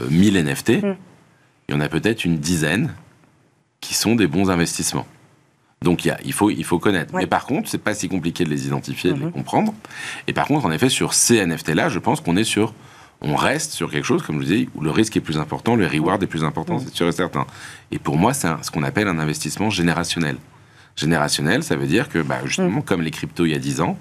1000 0.10 0.38
euh, 0.38 0.44
NFT, 0.44 0.84
mm. 0.84 0.96
il 1.70 1.76
y 1.76 1.78
en 1.78 1.82
a 1.82 1.90
peut-être 1.90 2.26
une 2.26 2.38
dizaine 2.38 2.94
qui 3.80 3.94
sont 3.94 4.16
des 4.16 4.28
bons 4.28 4.50
investissements. 4.50 5.08
Donc 5.82 6.06
il, 6.06 6.34
faut, 6.34 6.52
il 6.52 6.64
faut 6.64 6.78
connaître. 6.78 7.16
Mais 7.16 7.26
par 7.26 7.48
contre, 7.48 7.68
c'est 7.68 7.80
pas 7.80 7.96
si 7.96 8.08
compliqué 8.08 8.44
de 8.44 8.50
les 8.50 8.68
identifier, 8.68 9.14
de 9.14 9.18
les 9.18 9.26
mm-hmm. 9.26 9.32
comprendre. 9.32 9.74
Et 10.28 10.34
par 10.34 10.46
contre, 10.46 10.66
en 10.66 10.72
effet, 10.72 10.90
sur 10.90 11.16
ces 11.16 11.44
NFT-là, 11.44 11.90
je 11.90 11.98
pense 11.98 12.22
qu'on 12.22 12.38
est 12.38 12.44
sur, 12.44 12.76
on 13.22 13.36
reste 13.36 13.72
sur 13.72 13.90
quelque 13.90 14.06
chose, 14.06 14.22
comme 14.22 14.36
je 14.36 14.42
vous 14.42 14.52
disais, 14.52 14.70
où 14.76 14.82
le 14.82 14.92
risque 14.92 15.18
est 15.18 15.22
plus 15.22 15.40
important, 15.40 15.76
le 15.76 15.88
reward 15.88 16.22
est 16.22 16.28
plus 16.28 16.44
important, 16.44 16.76
mm. 16.76 16.82
c'est 16.86 16.94
sûr 16.94 17.08
et 17.08 17.12
certain. 17.12 17.48
Et 17.92 17.98
pour 17.98 18.18
moi, 18.18 18.36
c'est 18.36 18.48
ce 18.62 18.70
qu'on 18.70 18.84
appelle 18.84 19.08
un 19.08 19.18
investissement 19.18 19.72
générationnel. 19.72 20.38
Générationnel, 20.96 21.64
ça 21.64 21.76
veut 21.76 21.88
dire 21.88 22.10
que, 22.10 22.20
bah, 22.20 22.42
justement, 22.46 22.82
mm. 22.82 22.84
comme 22.84 23.02
les 23.02 23.12
cryptos 23.12 23.46
il 23.46 23.52
y 23.52 23.56
a 23.56 23.60
10 23.60 23.82
ans, 23.82 23.98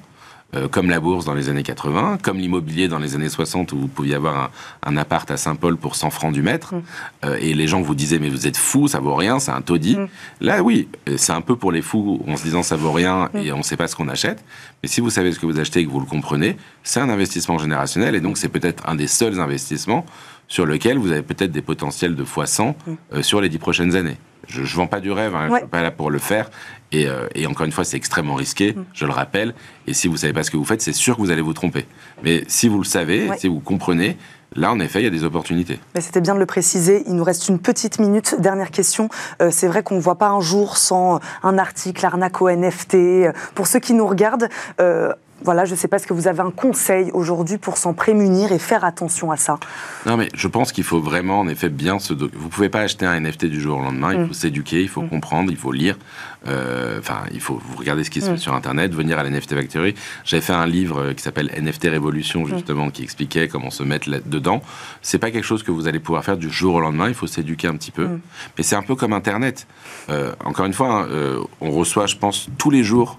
euh, 0.57 0.67
comme 0.67 0.91
la 0.91 0.99
bourse 0.99 1.25
dans 1.25 1.35
les 1.35 1.49
années 1.49 1.63
80, 1.63 2.19
comme 2.23 2.39
l'immobilier 2.39 2.89
dans 2.89 2.99
les 2.99 3.15
années 3.15 3.29
60 3.29 3.73
où 3.73 3.79
vous 3.79 3.87
pouviez 3.87 4.17
avoir 4.17 4.51
un, 4.83 4.97
appart 4.97 5.31
à 5.31 5.37
Saint-Paul 5.37 5.77
pour 5.77 5.95
100 5.95 6.11
francs 6.11 6.33
du 6.33 6.43
mètre, 6.43 6.75
mm. 6.75 6.83
euh, 7.25 7.39
et 7.41 7.55
les 7.55 7.69
gens 7.69 7.81
vous 7.81 7.95
disaient 7.95 8.19
mais 8.19 8.31
vous 8.31 8.49
êtes 8.49 8.57
fou, 8.57 8.89
ça 8.89 8.99
vaut 8.99 9.15
rien, 9.15 9.39
c'est 9.39 9.53
un 9.53 9.61
taudis. 9.61 9.97
Mm. 9.97 10.09
Là 10.41 10.63
oui, 10.65 10.89
euh, 11.09 11.15
c'est 11.17 11.33
un 11.33 11.41
peu 11.41 11.55
pour 11.55 11.71
les 11.71 11.83
fous 11.83 12.21
en 12.27 12.37
se 12.37 12.43
disant 12.43 12.65
ça 12.65 12.75
vaut 12.75 12.91
rien 12.91 13.31
mm. 13.33 13.39
et 13.39 13.53
on 13.53 13.59
ne 13.59 13.63
sait 13.63 13.77
pas 13.77 13.87
ce 13.87 13.95
qu'on 13.95 14.09
achète. 14.09 14.45
Mais 14.83 14.89
si 14.89 15.01
vous 15.01 15.11
savez 15.11 15.33
ce 15.33 15.39
que 15.39 15.47
vous 15.47 15.61
achetez 15.61 15.81
et 15.81 15.87
que 15.87 15.91
vous 15.91 16.01
le 16.01 16.07
comprenez, 16.07 16.57
c'est 16.83 16.99
un 16.99 17.11
investissement 17.11 17.59
générationnel 17.59 18.17
et 18.17 18.21
donc 18.21 18.37
c'est 18.37 18.49
peut-être 18.49 18.89
un 18.89 18.97
des 18.97 19.07
seuls 19.07 19.39
investissements 19.39 20.05
sur 20.49 20.67
lequel 20.67 20.99
vous 20.99 21.13
avez 21.13 21.23
peut-être 21.23 21.53
des 21.53 21.63
potentiels 21.63 22.17
de 22.17 22.25
fois 22.25 22.47
100 22.47 22.77
sur 23.21 23.41
les 23.41 23.49
10 23.49 23.59
prochaines 23.59 23.95
années. 23.95 24.17
Je 24.51 24.61
ne 24.61 24.67
vends 24.67 24.87
pas 24.87 25.01
du 25.01 25.13
rêve, 25.13 25.35
hein, 25.35 25.47
je 25.49 25.53
ne 25.53 25.59
suis 25.59 25.67
pas 25.69 25.83
là 25.83 25.91
pour 25.91 26.11
le 26.11 26.19
faire. 26.19 26.51
Euh, 26.95 27.29
et, 27.35 27.47
encore 27.47 27.67
une 27.67 27.73
fois, 27.73 27.85
c'est 27.85 27.97
extrêmement 27.97 28.35
risqué, 28.35 28.73
mm. 28.73 28.85
je 28.93 29.07
le 29.07 29.13
rappelle. 29.13 29.55
Et 29.87 29.95
si 29.95 30.09
vous 30.09 30.15
ne 30.15 30.19
savez 30.19 30.33
pas 30.33 30.43
ce 30.43 30.51
que 30.51 30.57
vous 30.57 30.65
faites, 30.65 30.83
c'est 30.83 30.93
sûr 30.93 31.17
que 31.17 31.21
vous 31.21 31.31
allez 31.31 31.43
vous 31.43 31.53
tromper. 31.53 31.87
Mais 32.25 32.45
si 32.49 32.69
vous 32.69 32.79
le 32.79 32.85
savez, 32.85 33.31
si 33.39 33.49
vous 33.49 33.61
comprenez, 33.61 34.17
Là, 34.57 34.73
en 34.73 34.81
effet, 34.81 35.01
il 35.01 35.05
y 35.05 35.07
a 35.07 35.11
des 35.11 35.23
opportunités. 35.23 35.79
C'était 36.01 36.21
bien 36.21 36.35
de 36.35 36.41
le 36.41 36.47
préciser. 36.47 37.05
Il 37.07 37.15
nous 37.15 37.23
reste 37.23 37.49
une 37.49 37.61
petite 37.61 38.01
minute. 38.01 38.35
Dernière 38.41 38.73
question. 38.73 39.09
Euh, 39.41 39.51
c'est 39.53 39.69
vrai 39.69 39.83
qu'on 39.83 39.95
ne 39.95 40.01
voit 40.01 40.19
pas 40.19 40.29
un 40.29 40.41
jour 40.41 40.77
sans 40.77 41.21
un 41.45 41.57
article 41.57 42.05
arnaque 42.05 42.41
NFT. 42.41 43.33
Pour 43.55 43.69
ceux 43.69 43.79
qui 43.79 43.95
nous 43.95 44.07
regardent, 44.07 44.49
euh, 44.81 45.13
voilà, 45.43 45.65
je 45.65 45.73
ne 45.73 45.77
sais 45.77 45.89
pas, 45.89 45.97
est-ce 45.97 46.07
que 46.07 46.13
vous 46.13 46.29
avez 46.29 46.41
un 46.41 46.51
conseil 46.51 47.11
aujourd'hui 47.13 47.59
pour 47.59 47.77
s'en 47.77 47.95
prémunir 47.95 48.53
et 48.53 48.59
faire 48.59 48.85
attention 48.85 49.31
à 49.31 49.37
ça 49.37 49.59
Non, 50.07 50.17
mais 50.17 50.29
je 50.35 50.49
pense 50.49 50.73
qu'il 50.73 50.85
faut 50.85 51.01
vraiment, 51.01 51.41
en 51.41 51.49
effet, 51.49 51.69
bien 51.69 51.99
se... 51.99 52.13
Vous 52.13 52.25
ne 52.25 52.51
pouvez 52.51 52.69
pas 52.69 52.81
acheter 52.81 53.07
un 53.07 53.19
NFT 53.19 53.47
du 53.47 53.61
jour 53.61 53.79
au 53.79 53.83
lendemain, 53.83 54.13
il 54.13 54.21
mm. 54.21 54.29
faut 54.29 54.35
s'éduquer, 54.35 54.83
il 54.83 54.89
faut 54.89 55.03
mm. 55.03 55.09
comprendre, 55.09 55.51
il 55.51 55.57
faut 55.57 55.73
lire, 55.73 55.99
euh, 56.47 56.99
enfin, 56.99 57.23
il 57.33 57.41
faut 57.41 57.61
vous 57.63 57.79
regarder 57.79 58.05
ce 58.05 58.11
qui 58.11 58.21
se 58.21 58.27
fait 58.27 58.33
mm. 58.33 58.39
sur 58.39 58.55
Internet, 58.55 58.95
venir 58.95 59.19
à 59.19 59.23
la 59.23 59.31
NFT 59.31 59.55
Factory. 59.55 59.95
J'avais 60.25 60.43
fait 60.43 60.53
un 60.53 60.67
livre 60.67 61.13
qui 61.13 61.23
s'appelle 61.23 61.51
NFT 61.59 61.85
Révolution, 61.85 62.47
justement, 62.47 62.91
qui 62.91 63.03
expliquait 63.03 63.49
comment 63.49 63.71
se 63.71 63.83
mettre 63.83 64.11
là-dedans. 64.11 64.63
C'est 65.03 65.19
pas 65.19 65.31
quelque 65.31 65.45
chose 65.45 65.63
que 65.63 65.71
vous 65.71 65.89
allez 65.89 66.01
pouvoir 66.01 66.25
faire 66.25 66.37
du 66.37 66.51
jour 66.51 66.75
au 66.75 66.81
lendemain, 66.81 67.09
il 67.09 67.15
faut 67.15 67.27
s'éduquer 67.27 67.69
un 67.69 67.77
petit 67.77 67.91
peu. 67.91 68.09
Mais 68.57 68.63
c'est 68.63 68.77
un 68.77 68.83
peu 68.83 68.95
comme 68.95 69.13
Internet. 69.13 69.67
Euh, 70.09 70.33
encore 70.45 70.67
une 70.67 70.73
fois, 70.73 71.03
hein, 71.03 71.07
euh, 71.11 71.43
on 71.61 71.71
reçoit, 71.71 72.07
je 72.07 72.17
pense, 72.17 72.49
tous 72.59 72.71
les 72.71 72.83
jours 72.83 73.19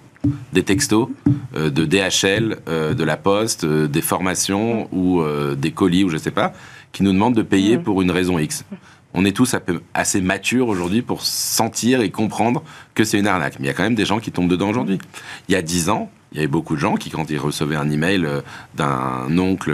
des 0.53 0.63
textos 0.63 1.09
euh, 1.55 1.69
de 1.69 1.85
DHL, 1.85 2.57
euh, 2.67 2.93
de 2.93 3.03
la 3.03 3.17
Poste, 3.17 3.63
euh, 3.63 3.87
des 3.87 4.01
formations 4.01 4.87
ou 4.91 5.21
des 5.55 5.71
colis 5.71 6.03
ou 6.03 6.09
je 6.09 6.17
sais 6.17 6.31
pas, 6.31 6.53
qui 6.91 7.03
nous 7.03 7.13
demandent 7.13 7.35
de 7.35 7.41
payer 7.41 7.77
mm. 7.77 7.83
pour 7.83 8.01
une 8.01 8.11
raison 8.11 8.39
X. 8.39 8.65
On 9.13 9.25
est 9.25 9.35
tous 9.35 9.55
assez 9.93 10.21
matures 10.21 10.69
aujourd'hui 10.69 11.01
pour 11.01 11.21
sentir 11.23 11.99
et 11.99 12.09
comprendre 12.11 12.63
que 12.93 13.03
c'est 13.03 13.19
une 13.19 13.27
arnaque. 13.27 13.55
Mais 13.59 13.65
il 13.65 13.67
y 13.67 13.71
a 13.71 13.73
quand 13.73 13.83
même 13.83 13.95
des 13.95 14.05
gens 14.05 14.19
qui 14.19 14.31
tombent 14.31 14.49
dedans 14.49 14.69
aujourd'hui. 14.69 14.99
Il 15.49 15.51
y 15.51 15.55
a 15.55 15.61
dix 15.61 15.89
ans, 15.89 16.09
il 16.31 16.37
y 16.37 16.39
avait 16.39 16.47
beaucoup 16.47 16.75
de 16.75 16.79
gens 16.79 16.95
qui, 16.95 17.09
quand 17.09 17.29
ils 17.29 17.37
recevaient 17.37 17.75
un 17.75 17.91
email 17.91 18.25
d'un 18.75 19.37
oncle 19.37 19.73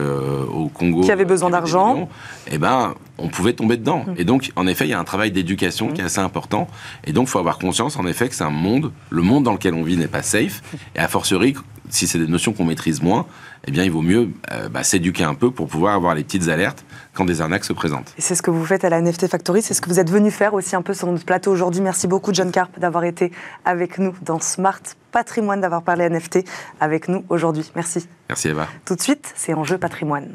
au 0.52 0.70
Congo, 0.70 1.02
qui 1.02 1.12
avait 1.12 1.24
besoin 1.24 1.52
d'argent, 1.52 2.10
eh 2.50 2.58
ben, 2.58 2.96
on 3.18 3.30
pouvait 3.30 3.54
tomber 3.54 3.78
dedans. 3.78 4.06
Mmh. 4.08 4.14
Et 4.18 4.24
donc, 4.24 4.52
en 4.56 4.68
effet, 4.68 4.86
il 4.86 4.92
y 4.92 4.94
a 4.94 5.00
un 5.00 5.04
travail 5.04 5.32
d'éducation 5.32 5.90
qui 5.90 6.02
est 6.02 6.04
mmh. 6.04 6.08
assez 6.08 6.20
important. 6.20 6.68
Et 7.06 7.14
donc, 7.14 7.28
il 7.28 7.32
faut 7.32 7.40
avoir 7.40 7.60
conscience, 7.60 7.98
en 7.98 8.06
effet, 8.06 8.30
que 8.30 8.36
c'est 8.36 8.44
un 8.44 8.50
monde, 8.50 8.92
le 9.10 9.22
monde 9.22 9.44
dans 9.44 9.54
lequel 9.54 9.74
on 9.74 9.84
vit 9.84 9.98
n'est 9.98 10.08
pas 10.08 10.24
safe. 10.24 10.62
Et 10.96 11.00
a 11.00 11.08
fortiori, 11.08 11.56
si 11.90 12.08
c'est 12.08 12.20
des 12.20 12.28
notions 12.28 12.54
qu'on 12.54 12.66
maîtrise 12.66 13.02
moins, 13.02 13.26
eh 13.66 13.72
bien, 13.72 13.84
il 13.84 13.92
vaut 13.92 14.02
mieux 14.02 14.30
euh, 14.52 14.70
bah, 14.70 14.84
s'éduquer 14.84 15.24
un 15.24 15.36
peu 15.36 15.52
pour 15.52 15.68
pouvoir 15.68 15.96
avoir 15.96 16.16
les 16.16 16.24
petites 16.24 16.48
alertes 16.48 16.86
quand 17.14 17.26
des 17.26 17.42
arnaques 17.42 17.66
se 17.66 17.74
présentent. 17.74 18.14
Et 18.18 18.22
c'est 18.22 18.36
ce 18.36 18.42
que 18.42 18.52
vous 18.52 18.66
faites 18.66 18.84
à 18.84 18.90
la 18.90 19.02
NFT 19.02 19.28
Factory, 19.28 19.62
c'est 19.62 19.74
ce 19.74 19.82
que 19.82 19.90
vous 19.90 20.00
êtes 20.00 20.10
venu 20.10 20.32
faire 20.32 20.54
aussi 20.54 20.76
un 20.76 20.82
peu 20.82 20.94
sur 20.94 21.08
notre 21.12 21.26
plateau 21.26 21.52
aujourd'hui. 21.52 21.82
Merci 21.82 22.08
beaucoup, 22.08 22.34
John 22.34 22.52
Carp, 22.52 22.78
d'avoir 22.80 23.04
été 23.04 23.32
avec 23.66 23.98
nous 23.98 24.14
dans 24.22 24.40
Smart 24.40 24.82
Patrimoine, 25.12 25.62
d'avoir 25.62 25.82
parlé 25.82 26.10
NFT 26.10 26.40
avec 26.80 27.08
nous 27.08 27.24
aujourd'hui. 27.30 27.72
Merci. 27.76 28.08
Merci, 28.30 28.50
Eva. 28.50 28.68
Tout 28.86 28.96
de 28.96 29.02
suite, 29.02 29.34
c'est 29.36 29.54
Enjeu 29.54 29.78
Patrimoine. 29.78 30.30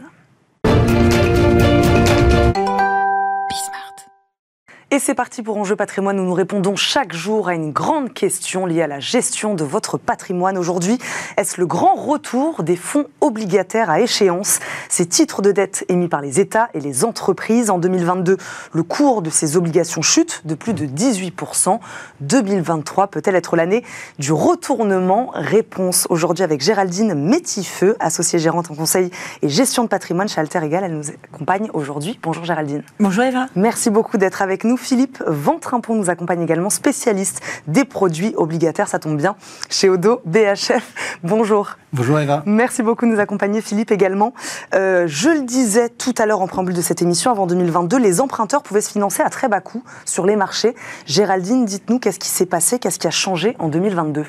Et 4.95 4.99
c'est 4.99 5.15
parti 5.15 5.43
pour 5.43 5.57
Enjeu 5.57 5.75
patrimoine 5.75 6.21
où 6.21 6.23
nous 6.23 6.35
répondons 6.35 6.77
chaque 6.77 7.15
jour 7.15 7.49
à 7.49 7.55
une 7.55 7.73
grande 7.73 8.13
question 8.13 8.67
liée 8.67 8.83
à 8.83 8.87
la 8.87 9.01
gestion 9.01 9.55
de 9.55 9.65
votre 9.65 9.97
patrimoine. 9.97 10.59
Aujourd'hui, 10.59 10.99
est-ce 11.39 11.59
le 11.59 11.67
grand 11.67 11.95
retour 11.95 12.63
des 12.63 12.77
fonds 12.77 13.07
obligataires 13.23 13.89
à 13.89 14.01
échéance? 14.01 14.61
Ces 14.91 15.07
titres 15.07 15.41
de 15.41 15.51
dette 15.51 15.87
émis 15.89 16.09
par 16.09 16.21
les 16.21 16.41
États 16.41 16.69
et 16.75 16.81
les 16.81 17.07
entreprises 17.07 17.71
en 17.71 17.79
2022, 17.79 18.37
le 18.71 18.83
cours 18.83 19.23
de 19.23 19.31
ces 19.31 19.57
obligations 19.57 20.03
chute 20.03 20.43
de 20.45 20.55
plus 20.55 20.75
de 20.75 20.85
18%. 20.85 21.79
2023 22.21 23.07
peut-elle 23.07 23.37
être 23.37 23.57
l'année 23.57 23.87
du 24.19 24.35
retournement? 24.35 25.31
Réponse 25.33 26.07
aujourd'hui 26.11 26.45
avec 26.45 26.61
Géraldine 26.61 27.15
Métifeux, 27.15 27.97
associée 27.99 28.39
gérante 28.39 28.71
en 28.71 28.75
conseil 28.75 29.11
et 29.41 29.49
gestion 29.49 29.85
de 29.85 29.89
patrimoine 29.89 30.29
chez 30.29 30.43
Alter 30.43 30.59
Egal. 30.63 30.85
Elle 30.85 30.99
nous 30.99 31.09
accompagne 31.09 31.71
aujourd'hui. 31.73 32.21
Bonjour 32.23 32.45
Géraldine. 32.45 32.83
Bonjour 33.01 33.25
Eva. 33.25 33.47
Merci 33.57 33.89
beaucoup 33.89 34.19
d'être 34.19 34.43
avec 34.43 34.65
nous. 34.65 34.77
Philippe 34.83 35.23
Ventrimpon 35.27 35.95
nous 35.95 36.11
accompagne 36.11 36.43
également, 36.43 36.71
spécialiste 36.71 37.41
des 37.67 37.85
produits 37.85 38.35
obligataires. 38.37 38.89
Ça 38.89 38.99
tombe 38.99 39.17
bien, 39.17 39.37
chez 39.71 39.89
Odo 39.89 40.21
BHF. 40.27 41.19
Bonjour. 41.23 41.77
Bonjour 41.93 42.19
Eva. 42.19 42.43
Merci 42.47 42.83
beaucoup 42.83 43.07
de 43.07 43.13
nous 43.13 43.21
accompagner, 43.21 43.61
Philippe 43.61 43.93
également. 43.93 44.35
Euh, 44.75 45.05
je 45.07 45.29
le 45.29 45.43
disais 45.43 45.89
tout 45.89 46.15
à 46.19 46.27
l'heure 46.27 46.41
en 46.41 46.49
préambule 46.49 46.75
de 46.75 46.83
cette 46.83 47.01
émission, 47.01 47.31
avant 47.31 47.47
2022, 47.47 47.99
les 47.99 48.21
emprunteurs 48.21 48.63
pouvaient 48.63 48.81
se 48.81 48.91
financer 48.91 49.23
à 49.23 49.31
très 49.31 49.49
bas 49.49 49.61
coût 49.61 49.85
sur 50.05 50.27
les 50.27 50.37
marchés. 50.37 50.75
Géraldine, 51.07 51.65
dites-nous 51.65 51.99
qu'est-ce 51.99 52.19
qui 52.19 52.29
s'est 52.29 52.47
passé, 52.47 52.79
qu'est-ce 52.79 52.99
qui 52.99 53.07
a 53.07 53.11
changé 53.11 53.57
en 53.59 53.69
2022 53.69 54.25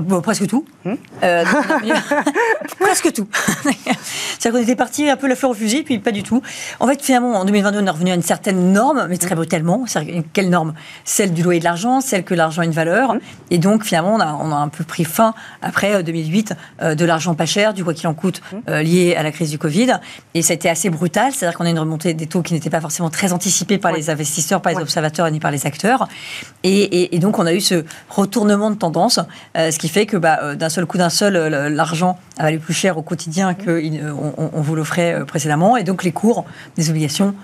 Bon, 0.00 0.20
presque 0.20 0.46
tout. 0.46 0.64
Hmm 0.84 0.94
euh, 1.22 1.44
presque 2.80 3.12
tout. 3.12 3.28
C'est-à-dire 4.38 4.60
qu'on 4.60 4.64
était 4.64 4.76
parti 4.76 5.08
un 5.08 5.16
peu 5.16 5.28
la 5.28 5.36
fleur 5.36 5.50
au 5.50 5.54
fusil, 5.54 5.82
puis 5.82 5.98
pas 5.98 6.12
du 6.12 6.22
tout. 6.22 6.42
En 6.80 6.86
fait, 6.86 7.02
finalement, 7.02 7.32
en 7.32 7.44
2022, 7.44 7.80
on 7.80 7.86
est 7.86 7.90
revenu 7.90 8.10
à 8.10 8.14
une 8.14 8.22
certaine 8.22 8.72
norme, 8.72 9.06
mais 9.08 9.18
très 9.18 9.34
brutalement. 9.34 9.84
Quelle 10.32 10.50
norme? 10.50 10.74
Celle 11.04 11.32
du 11.32 11.42
loyer 11.42 11.60
de 11.60 11.64
l'argent, 11.64 12.00
celle 12.00 12.24
que 12.24 12.34
l'argent 12.34 12.62
a 12.62 12.64
une 12.64 12.72
valeur. 12.72 13.14
Hmm 13.14 13.18
Et 13.50 13.58
donc, 13.58 13.84
finalement, 13.84 14.14
on 14.14 14.20
a, 14.20 14.32
on 14.40 14.52
a, 14.52 14.56
un 14.56 14.68
peu 14.68 14.84
pris 14.84 15.04
fin, 15.04 15.34
après 15.62 16.02
2008, 16.02 16.52
euh, 16.52 16.84
euh, 16.84 16.94
de 16.94 17.04
l'argent 17.04 17.34
pas 17.34 17.46
cher, 17.46 17.74
du 17.74 17.84
quoi 17.84 17.94
qu'il 17.94 18.06
en 18.06 18.14
coûte, 18.14 18.40
hmm 18.52 18.58
lié 18.78 19.16
à 19.16 19.22
la 19.22 19.32
crise 19.32 19.50
du 19.50 19.58
Covid. 19.58 19.98
Et 20.34 20.42
ça 20.42 20.52
a 20.52 20.54
été 20.54 20.68
assez 20.68 20.90
brutal, 20.90 21.32
c'est-à-dire 21.32 21.56
qu'on 21.56 21.64
a 21.64 21.70
une 21.70 21.78
remontée 21.78 22.14
des 22.14 22.26
taux 22.26 22.42
qui 22.42 22.54
n'était 22.54 22.70
pas 22.70 22.80
forcément 22.80 23.10
très 23.10 23.32
anticipée 23.32 23.78
par 23.78 23.92
les 23.92 24.10
investisseurs, 24.10 24.60
par 24.60 24.72
les 24.72 24.78
observateurs, 24.78 25.30
ni 25.30 25.40
par 25.40 25.50
les 25.50 25.66
acteurs. 25.66 26.06
Et, 26.62 27.14
et, 27.14 27.18
donc, 27.18 27.38
on 27.38 27.46
a 27.46 27.52
eu 27.52 27.60
ce 27.60 27.84
retournement 28.08 28.70
de 28.70 28.76
tendance, 28.76 29.20
ce 29.54 29.78
qui 29.78 29.87
fait 29.88 30.06
que 30.06 30.16
bah, 30.16 30.38
euh, 30.42 30.54
d'un 30.54 30.68
seul 30.68 30.86
coup 30.86 30.98
d'un 30.98 31.10
seul, 31.10 31.36
euh, 31.36 31.68
l'argent 31.68 32.18
a 32.38 32.44
valu 32.44 32.58
plus 32.58 32.74
cher 32.74 32.98
au 32.98 33.02
quotidien 33.02 33.54
qu'on 33.54 33.70
euh, 33.70 34.12
on 34.36 34.60
vous 34.60 34.74
l'offrait 34.74 35.24
précédemment. 35.26 35.76
Et 35.76 35.84
donc 35.84 36.04
les 36.04 36.12
cours 36.12 36.44
des 36.76 36.90
obligations 36.90 37.34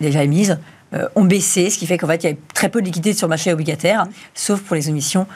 déjà 0.00 0.22
émises 0.22 0.58
ont 1.16 1.24
baissé, 1.24 1.68
ce 1.68 1.76
qui 1.76 1.86
fait 1.86 1.98
qu'en 1.98 2.06
fait, 2.06 2.24
il 2.24 2.30
y 2.30 2.32
a 2.32 2.36
très 2.54 2.70
peu 2.70 2.80
de 2.80 2.86
liquidités 2.86 3.12
sur 3.12 3.26
le 3.26 3.30
marché 3.30 3.52
obligataire, 3.52 4.06
sauf 4.34 4.60
pour 4.62 4.74
les 4.74 4.88
émissions 4.88 5.26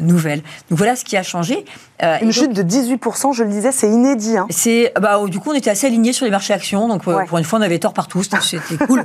nouvelles. 0.00 0.42
Donc 0.70 0.78
voilà 0.78 0.94
ce 0.94 1.04
qui 1.04 1.16
a 1.16 1.24
changé. 1.24 1.64
Une 2.00 2.32
chute 2.32 2.52
de 2.52 2.62
18%, 2.62 3.34
je 3.34 3.42
le 3.42 3.50
disais, 3.50 3.72
c'est 3.72 3.88
inédit. 3.88 4.36
Hein. 4.36 4.46
C'est, 4.50 4.92
bah, 5.00 5.20
du 5.26 5.40
coup, 5.40 5.50
on 5.50 5.54
était 5.54 5.70
assez 5.70 5.88
alignés 5.88 6.12
sur 6.12 6.24
les 6.24 6.30
marchés 6.30 6.54
actions, 6.54 6.86
donc 6.86 7.02
pour 7.02 7.38
une 7.38 7.44
fois, 7.44 7.58
on 7.58 7.62
avait 7.62 7.80
tort 7.80 7.94
partout, 7.94 8.22
c'était 8.22 8.76
cool. 8.86 9.04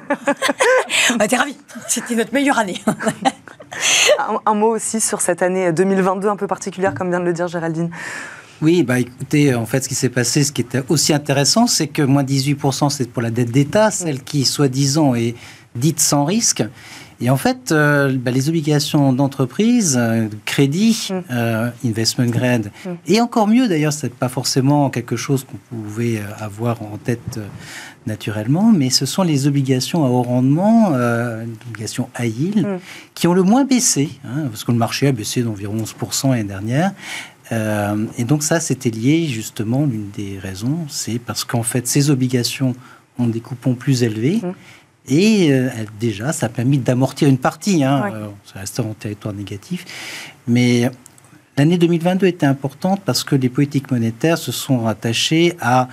on 1.20 1.24
était 1.24 1.36
ravis, 1.36 1.58
c'était 1.88 2.16
notre 2.16 2.34
meilleure 2.34 2.60
année. 2.60 2.80
un, 4.46 4.54
mot 4.54 4.76
aussi 4.76 5.00
sur 5.00 5.22
cette 5.22 5.42
année 5.42 5.72
2022 5.72 6.28
un 6.28 6.36
peu 6.36 6.48
particulière, 6.48 6.94
comme 6.94 7.10
vient 7.10 7.20
de 7.20 7.26
le 7.26 7.34
dire 7.34 7.48
Géraldine. 7.48 7.90
Oui, 8.62 8.82
bah 8.82 9.00
écoutez, 9.00 9.54
en 9.54 9.68
fait, 9.68 9.84
ce 9.84 9.90
qui 9.90 9.96
s'est 9.96 10.10
passé, 10.10 10.44
ce 10.44 10.52
qui 10.52 10.62
était 10.62 10.84
aussi 10.90 11.14
intéressant, 11.14 11.68
c'est 11.68 11.88
que 11.88 12.02
moins 12.02 12.24
18%, 12.24 12.90
c'est 12.90 13.10
pour 13.10 13.22
la 13.22 13.30
dette 13.30 13.52
d'État, 13.52 13.92
celle 13.92 14.24
qui, 14.24 14.46
soi-disant, 14.46 15.14
est 15.14 15.36
dite 15.76 16.00
sans 16.00 16.26
risque. 16.26 16.64
Et 17.20 17.30
en 17.30 17.38
fait, 17.38 17.72
euh, 17.72 18.16
bah, 18.18 18.32
les 18.32 18.50
obligations 18.50 19.12
d'entreprise, 19.12 19.98
euh, 20.00 20.28
crédit, 20.46 21.10
mm. 21.10 21.14
euh, 21.32 21.70
investment 21.86 22.28
grade, 22.28 22.72
mm. 22.86 22.90
et 23.08 23.22
encore 23.22 23.48
mieux 23.48 23.68
d'ailleurs, 23.68 23.94
c'est 23.94 24.14
pas 24.14 24.30
forcément 24.30 24.90
quelque 24.90 25.16
chose 25.16 25.44
qu'on 25.44 25.58
pouvait 25.76 26.22
avoir 26.40 26.82
en 26.82 26.98
tête 26.98 27.40
naturellement, 28.08 28.72
mais 28.72 28.90
ce 28.90 29.06
sont 29.06 29.22
les 29.22 29.46
obligations 29.48 30.06
à 30.06 30.10
haut 30.10 30.24
rendement, 30.24 30.94
euh, 30.94 31.46
obligations 31.70 32.10
à 32.16 32.26
yield, 32.26 32.66
mm. 32.66 32.80
qui 33.14 33.28
ont 33.28 33.34
le 33.34 33.44
moins 33.44 33.66
baissé, 33.66 34.10
hein, 34.26 34.48
parce 34.50 34.64
que 34.64 34.72
le 34.72 34.78
marché 34.78 35.08
a 35.08 35.12
baissé 35.12 35.44
d'environ 35.44 35.78
11% 35.78 36.32
l'année 36.32 36.44
dernière. 36.44 36.94
Euh, 37.52 38.06
et 38.18 38.24
donc 38.24 38.44
ça, 38.44 38.60
c'était 38.60 38.90
lié 38.90 39.28
justement, 39.28 39.86
l'une 39.86 40.10
des 40.12 40.40
raisons, 40.40 40.80
c'est 40.90 41.20
parce 41.20 41.44
qu'en 41.44 41.64
fait, 41.64 41.88
ces 41.88 42.10
obligations 42.10 42.74
ont 43.20 43.28
des 43.28 43.40
coupons 43.40 43.74
plus 43.74 44.04
élevés. 44.04 44.42
Et 45.08 45.52
euh, 45.52 45.70
déjà, 46.00 46.34
ça 46.34 46.48
a 46.48 46.50
permis 46.50 46.78
d'amortir 46.78 47.30
une 47.30 47.38
partie. 47.38 47.84
Hein, 47.84 48.32
ça 48.46 48.60
reste 48.60 48.80
en 48.80 48.94
territoire 48.94 49.34
négatif. 49.34 49.86
Mais 50.48 50.90
l'année 51.58 51.78
2022 51.78 52.28
était 52.28 52.46
importante 52.46 53.02
parce 53.06 53.24
que 53.24 53.36
les 53.36 53.50
politiques 53.50 53.92
monétaires 53.92 54.38
se 54.38 54.52
sont 54.52 54.80
rattachées 54.80 55.56
à 55.62 55.88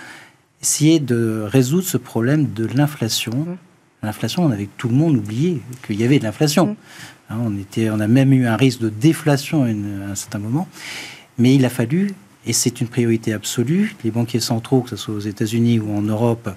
essayer 0.60 0.98
de 0.98 1.44
résoudre 1.46 1.86
ce 1.86 1.98
problème 1.98 2.52
de 2.52 2.66
l'inflation. 2.66 3.32
Mmh. 3.32 3.56
L'inflation, 4.02 4.44
on 4.44 4.50
avait 4.50 4.68
tout 4.78 4.88
le 4.88 4.94
monde 4.94 5.16
oublié 5.16 5.60
qu'il 5.86 6.00
y 6.00 6.04
avait 6.04 6.18
de 6.18 6.24
l'inflation. 6.24 6.68
Mmh. 6.68 6.76
Hein, 7.30 7.36
on, 7.44 7.58
était, 7.58 7.90
on 7.90 8.00
a 8.00 8.08
même 8.08 8.32
eu 8.32 8.46
un 8.46 8.56
risque 8.56 8.80
de 8.80 8.88
déflation 8.88 9.64
à, 9.64 9.68
un 9.68 10.14
certain 10.14 10.38
moment. 10.38 10.68
Mais 11.38 11.54
il 11.54 11.64
a 11.64 11.70
fallu, 11.70 12.14
et 12.46 12.52
c'est 12.52 12.80
une 12.80 12.88
priorité 12.88 13.32
absolue, 13.32 13.94
les 14.04 14.10
banquiers 14.10 14.40
centraux, 14.40 14.80
que 14.80 14.90
ce 14.90 14.96
soit 14.96 15.14
aux 15.14 15.20
États-Unis 15.20 15.78
ou 15.78 15.94
en 15.96 16.02
Europe, 16.02 16.50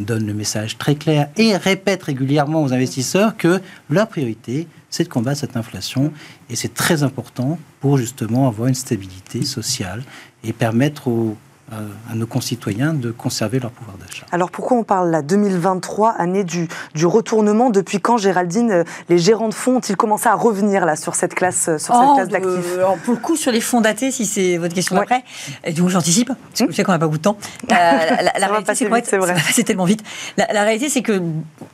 donnent 0.00 0.26
le 0.26 0.34
message 0.34 0.78
très 0.78 0.94
clair 0.94 1.28
et 1.36 1.56
répètent 1.56 2.04
régulièrement 2.04 2.62
aux 2.62 2.72
investisseurs 2.72 3.36
que 3.36 3.60
leur 3.90 4.08
priorité, 4.08 4.68
c'est 4.90 5.04
de 5.04 5.08
combattre 5.08 5.40
cette 5.40 5.56
inflation. 5.56 6.12
Et 6.50 6.56
c'est 6.56 6.74
très 6.74 7.02
important 7.02 7.58
pour 7.80 7.98
justement 7.98 8.46
avoir 8.46 8.68
une 8.68 8.74
stabilité 8.74 9.44
sociale 9.44 10.02
et 10.44 10.52
permettre 10.52 11.08
aux 11.08 11.36
à 11.70 12.14
nos 12.14 12.26
concitoyens 12.26 12.94
de 12.94 13.10
conserver 13.10 13.60
leur 13.60 13.70
pouvoir 13.70 13.96
d'achat. 13.98 14.26
Alors 14.32 14.50
pourquoi 14.50 14.78
on 14.78 14.84
parle 14.84 15.10
là 15.10 15.20
2023, 15.20 16.12
année 16.12 16.44
du, 16.44 16.68
du 16.94 17.06
retournement? 17.06 17.68
Depuis 17.70 18.00
quand, 18.00 18.16
Géraldine, 18.16 18.70
euh, 18.70 18.84
les 19.08 19.18
gérants 19.18 19.48
de 19.48 19.54
fonds 19.54 19.76
ont-ils 19.76 19.96
commencé 19.96 20.28
à 20.28 20.34
revenir 20.34 20.86
là 20.86 20.96
sur 20.96 21.14
cette 21.14 21.34
classe, 21.34 21.68
euh, 21.68 21.78
sur 21.78 21.94
cette 21.94 22.04
oh, 22.06 22.14
classe 22.14 22.28
d'actifs? 22.28 22.76
euh, 22.78 22.84
Pour 23.04 23.14
le 23.14 23.20
coup, 23.20 23.36
sur 23.36 23.52
les 23.52 23.60
fonds 23.60 23.80
datés, 23.80 24.10
si 24.10 24.24
c'est 24.24 24.56
votre 24.56 24.74
question 24.74 24.96
d'après, 24.96 25.24
et 25.64 25.72
du 25.72 25.82
coup 25.82 25.90
j'anticipe, 25.90 26.28
parce 26.28 26.60
que 26.60 26.70
je 26.70 26.76
sais 26.76 26.84
qu'on 26.84 26.92
n'a 26.92 26.98
pas 26.98 27.06
beaucoup 27.06 27.18
de 27.18 27.22
temps. 27.22 27.36
la, 27.68 28.46
réalité, 28.46 28.74
c'est 28.74 28.86
vrai. 28.86 29.02
C'est 29.52 29.64
tellement 29.64 29.84
vite. 29.84 30.02
La, 30.36 30.62
réalité, 30.62 30.88
c'est 30.88 31.02
que 31.02 31.20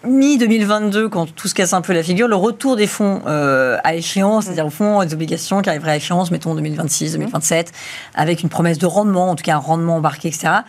mi-2022, 0.05 1.09
quand 1.09 1.33
tout 1.35 1.49
se 1.49 1.55
casse 1.55 1.73
un 1.73 1.83
peu 1.83 1.93
la 1.93 2.03
figure, 2.03 2.29
le 2.29 2.37
retour 2.37 2.77
des 2.77 2.87
fonds 2.87 3.23
à 3.27 3.95
échéance, 3.95 4.45
c'est-à-dire 4.45 4.67
au 4.67 4.71
fond 4.71 5.05
des 5.05 5.13
obligations 5.13 5.61
qui 5.63 5.69
arriveraient 5.69 5.93
à 5.93 5.97
échéance, 5.97 6.31
mettons 6.31 6.55
2026, 6.55 7.13
2027, 7.13 7.73
avec 8.15 8.43
une 8.43 8.49
promesse 8.49 8.79
de 8.79 8.87
rendement, 8.87 9.31
en 9.31 9.35
tout 9.35 9.45
cas 9.45 9.57
un 9.57 9.59
rendement 9.59 9.84
embarqué, 9.92 10.29
etc., 10.29 10.62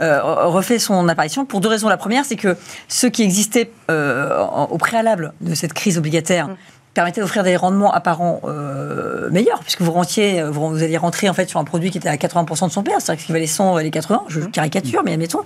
euh, 0.00 0.20
refait 0.22 0.80
son 0.80 1.08
apparition 1.08 1.44
pour 1.44 1.60
deux 1.60 1.68
raisons. 1.68 1.88
La 1.88 1.96
première, 1.96 2.24
c'est 2.24 2.36
que 2.36 2.56
ce 2.88 3.06
qui 3.06 3.22
existait 3.22 3.70
euh, 3.90 4.44
au 4.70 4.76
préalable 4.76 5.34
de 5.40 5.54
cette 5.54 5.72
crise 5.72 5.98
obligataire 5.98 6.48
mm. 6.48 6.56
permettait 6.94 7.20
d'offrir 7.20 7.44
des 7.44 7.54
rendements 7.54 7.92
apparents 7.92 8.40
euh, 8.44 9.30
meilleurs, 9.30 9.60
puisque 9.60 9.82
vous 9.82 9.92
rentiez, 9.92 10.42
vous, 10.42 10.82
alliez 10.82 10.96
rentrer 10.96 11.28
en 11.28 11.32
fait 11.32 11.48
sur 11.48 11.60
un 11.60 11.64
produit 11.64 11.92
qui 11.92 11.98
était 11.98 12.08
à 12.08 12.16
80% 12.16 12.66
de 12.66 12.72
son 12.72 12.82
père, 12.82 12.96
c'est-à-dire 12.98 13.24
qu'il 13.24 13.32
valait 13.32 13.46
100 13.46 13.78
les 13.78 13.92
80, 13.92 14.24
je 14.26 14.40
mm. 14.40 14.50
caricature, 14.50 15.02
mais 15.04 15.12
admettons, 15.12 15.42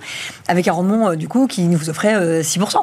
avec 0.47 0.67
un 0.67 0.73
rendement 0.73 1.13
du 1.13 1.27
coup 1.27 1.45
qui 1.45 1.67
vous 1.67 1.91
offrait 1.91 2.41
6%. 2.41 2.73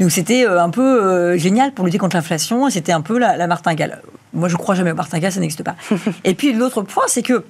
Donc 0.00 0.10
c'était 0.10 0.44
un 0.46 0.70
peu 0.70 1.38
génial 1.38 1.72
pour 1.72 1.86
lutter 1.86 1.98
contre 1.98 2.16
l'inflation, 2.16 2.68
c'était 2.68 2.92
un 2.92 3.00
peu 3.00 3.18
la, 3.18 3.38
la 3.38 3.46
martingale. 3.46 4.02
Moi 4.34 4.48
je 4.48 4.56
crois 4.56 4.74
jamais 4.74 4.92
au 4.92 4.94
martingale, 4.94 5.32
ça 5.32 5.40
n'existe 5.40 5.62
pas. 5.62 5.76
et 6.24 6.34
puis 6.34 6.52
l'autre 6.52 6.82
point, 6.82 7.04
c'est 7.06 7.22
que 7.22 7.44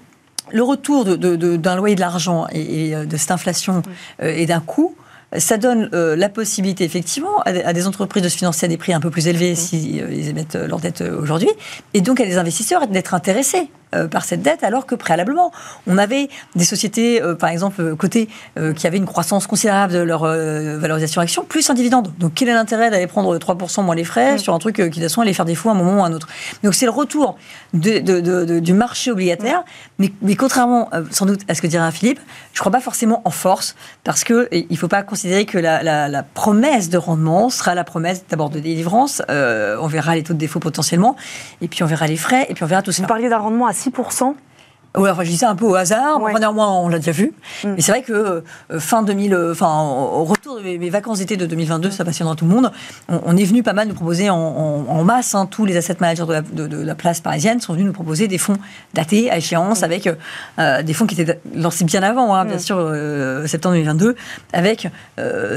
le 0.53 0.63
retour 0.63 1.05
d'un 1.05 1.77
loyer 1.77 1.95
de 1.95 2.01
l'argent 2.01 2.47
et, 2.53 2.95
euh, 2.95 3.05
de 3.05 3.17
cette 3.17 3.31
inflation 3.31 3.83
euh, 4.23 4.35
et 4.35 4.47
d'un 4.47 4.61
coût, 4.61 4.97
ça 5.37 5.59
donne 5.59 5.91
euh, 5.93 6.17
la 6.17 6.29
possibilité 6.29 6.85
effectivement 6.85 7.41
à, 7.45 7.73
des 7.73 7.87
entreprises 7.87 8.23
de 8.23 8.29
se 8.29 8.37
financer 8.37 8.67
à 8.67 8.69
des 8.69 8.79
prix 8.79 8.93
un 8.93 9.01
peu 9.01 9.11
plus 9.11 9.29
élevés 9.29 9.55
s'ils 9.55 10.05
si, 10.23 10.29
émettent 10.29 10.55
leur 10.55 10.81
dette 10.81 11.03
aujourd'hui, 11.03 11.51
et 11.95 12.01
donc 12.01 12.21
à 12.21 12.25
des 12.25 12.39
investisseurs 12.39 12.87
d'être 12.87 13.15
intéressés 13.15 13.69
euh, 13.95 14.07
par 14.07 14.25
cette 14.25 14.43
dette, 14.43 14.65
alors 14.65 14.85
que 14.85 14.95
préalablement, 14.95 15.51
on 15.87 15.97
avait 15.97 16.29
des 16.55 16.65
sociétés, 16.65 17.23
euh, 17.23 17.35
par 17.35 17.49
exemple, 17.49 17.81
euh, 17.81 17.97
cotées, 17.97 18.29
qui 18.77 18.87
avaient 18.87 18.99
une 18.99 19.07
croissance 19.07 19.47
considérable 19.47 19.93
de 19.93 20.01
leur 20.01 20.23
valorisation 20.23 21.21
action, 21.21 21.45
plus 21.45 21.71
un 21.71 21.75
dividende. 21.75 22.13
Donc, 22.19 22.33
quel 22.35 22.49
est 22.49 22.55
l'intérêt 22.55 22.91
d'aller 22.91 23.07
prendre 23.07 23.39
3% 23.39 23.85
moins 23.85 23.95
les 23.95 24.05
frais 24.05 24.35
mm. 24.35 24.39
sur 24.39 24.53
un 24.53 24.59
truc 24.59 24.77
qui, 24.77 24.83
de 24.83 24.89
toute 24.89 25.03
façon, 25.03 25.23
allait 25.23 25.33
faire 25.33 25.45
défaut 25.45 25.69
à 25.69 25.73
un 25.73 25.75
moment 25.75 26.01
ou 26.01 26.05
à 26.05 26.07
un 26.07 26.13
autre? 26.13 26.27
Donc, 26.63 26.75
c'est 26.75 26.87
le 26.87 26.91
retour 26.91 27.39
du 27.73 28.73
marché 28.73 29.11
obligataire, 29.11 29.63
mm. 29.99 30.07
mais, 30.23 30.37
contrairement, 30.37 30.91
sans 31.11 31.27
doute, 31.27 31.41
à 31.49 31.55
ce 31.55 31.63
que 31.63 31.67
dirait 31.67 31.91
Philippe, 31.93 32.21
je 32.53 32.59
ne 32.59 32.61
crois 32.61 32.73
pas 32.73 32.81
forcément 32.81 33.23
en 33.25 33.31
force, 33.31 33.77
parce 34.05 34.25
qu'il 34.25 34.67
ne 34.71 34.77
faut 34.77 34.89
pas 34.89 35.03
considérer 35.03 35.18
que 35.47 35.59
la, 35.59 36.23
promesse 36.35 36.91
de 36.91 36.99
rendement 36.99 37.51
sera 37.51 37.75
la 37.75 37.85
promesse 37.85 38.25
d'abord 38.29 38.51
de 38.51 38.61
délivrance, 38.61 39.23
on 39.29 39.87
verra 39.87 40.15
les 40.15 40.23
taux 40.23 40.35
de 40.35 40.39
défaut 40.39 40.61
potentiellement, 40.61 41.17
et 41.61 41.69
puis 41.69 41.83
on 41.83 41.87
verra 41.87 42.07
les 42.07 42.17
frais, 42.17 42.47
et 42.49 42.55
puis 42.55 42.65
on 42.65 42.67
verra 42.67 42.83
tout 42.83 42.93
ça. 42.93 43.03
Vous 43.03 43.09
parliez 43.09 43.29
d'un 43.29 43.39
rendement 43.39 43.67
à 43.67 43.73
6% 43.73 44.35
Oui, 44.99 45.11
enfin, 45.11 45.25
je 45.25 45.31
dis 45.31 45.37
ça 45.37 45.51
un 45.51 45.57
peu 45.57 45.65
au 45.65 45.75
hasard. 45.75 46.21
Ouais. 46.21 46.33
Néanmoins, 46.39 46.71
on 46.71 46.89
l'a 46.89 46.99
déjà 46.99 47.13
vu. 47.13 47.33
Mm. 47.65 47.69
Mais 47.77 47.81
c'est 47.81 47.93
vrai 47.93 48.03
que 48.03 48.13
euh, 48.13 48.81
fin 48.81 49.03
2000, 49.03 49.35
euh, 49.35 49.53
enfin, 49.53 49.83
au 49.83 50.25
retour 50.25 50.57
de 50.57 50.63
mes, 50.63 50.91
vacances 50.91 51.19
d'été 51.19 51.37
de 51.37 51.47
2022, 51.47 51.91
ça 51.91 52.05
passionnera 52.05 52.35
tout 52.35 52.45
le 52.45 52.55
monde. 52.55 52.73
On, 53.09 53.37
est 53.37 53.45
venu 53.45 53.63
pas 53.63 53.73
mal 53.73 53.89
nous 53.89 53.95
proposer 53.95 54.31
en, 54.31 55.05
masse, 55.05 55.35
hein, 55.35 55.47
tous 55.47 55.65
les 55.65 55.77
asset 55.77 55.97
managers 56.01 56.25
de 56.53 56.83
la, 56.83 56.95
place 56.95 57.21
parisienne 57.21 57.61
sont 57.61 57.75
venus 57.75 57.87
nous 57.87 57.93
proposer 57.93 58.27
des 58.27 58.39
fonds 58.39 58.57
datés 58.95 59.31
à 59.31 59.37
échéance 59.37 59.83
mm. 59.83 59.85
avec 59.85 60.09
euh, 60.59 60.83
des 60.83 60.93
fonds 60.95 61.07
qui 61.07 61.21
étaient 61.21 61.39
lancés 61.55 61.85
bien 61.85 62.03
avant, 62.03 62.35
hein, 62.35 62.45
bien 62.45 62.57
mm. 62.57 62.61
sûr, 62.61 62.77
septembre 63.47 63.75
2022, 63.75 64.17
avec 64.53 64.89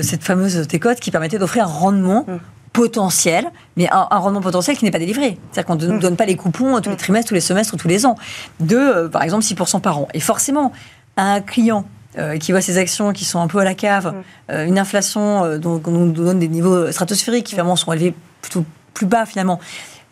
cette 0.01 0.23
fameuse 0.23 0.67
T-cote 0.67 0.99
qui 0.99 1.11
permettait 1.11 1.37
d'offrir 1.37 1.63
un 1.63 1.67
rendement 1.67 2.25
potentiel, 2.73 3.51
mais 3.75 3.89
un, 3.91 4.05
rendement 4.09 4.41
potentiel 4.41 4.77
qui 4.77 4.85
n'est 4.85 4.91
pas 4.91 4.99
délivré. 4.99 5.37
C'est-à-dire 5.51 5.65
qu'on 5.65 5.75
ne 5.75 5.87
nous 5.87 5.99
donne 5.99 6.15
pas 6.15 6.25
les 6.25 6.35
coupons 6.35 6.79
tous 6.81 6.89
les 6.89 6.95
trimestres, 6.95 7.29
tous 7.29 7.33
les 7.33 7.41
semestres 7.41 7.73
ou 7.73 7.77
tous 7.77 7.87
les 7.87 8.05
ans, 8.05 8.15
de, 8.59 8.77
euh, 8.77 9.09
par 9.09 9.23
exemple, 9.23 9.43
6% 9.43 9.81
par 9.81 9.99
an. 9.99 10.07
Et 10.13 10.19
forcément, 10.19 10.71
un 11.17 11.41
client 11.41 11.85
euh, 12.17 12.37
qui 12.37 12.51
voit 12.51 12.61
ses 12.61 12.77
actions 12.77 13.13
qui 13.13 13.25
sont 13.25 13.39
un 13.39 13.47
peu 13.47 13.59
à 13.59 13.63
la 13.63 13.73
cave, 13.73 14.13
euh, 14.49 14.65
une 14.65 14.79
inflation 14.79 15.57
dont 15.57 15.81
on 15.85 15.91
nous 15.91 16.11
donne 16.11 16.39
des 16.39 16.47
niveaux 16.47 16.91
stratosphériques 16.91 17.45
qui 17.45 17.53
finalement 17.53 17.75
sont 17.75 17.91
élevés 17.91 18.13
plutôt 18.41 18.65
plus 18.93 19.05
bas 19.05 19.25
finalement, 19.25 19.59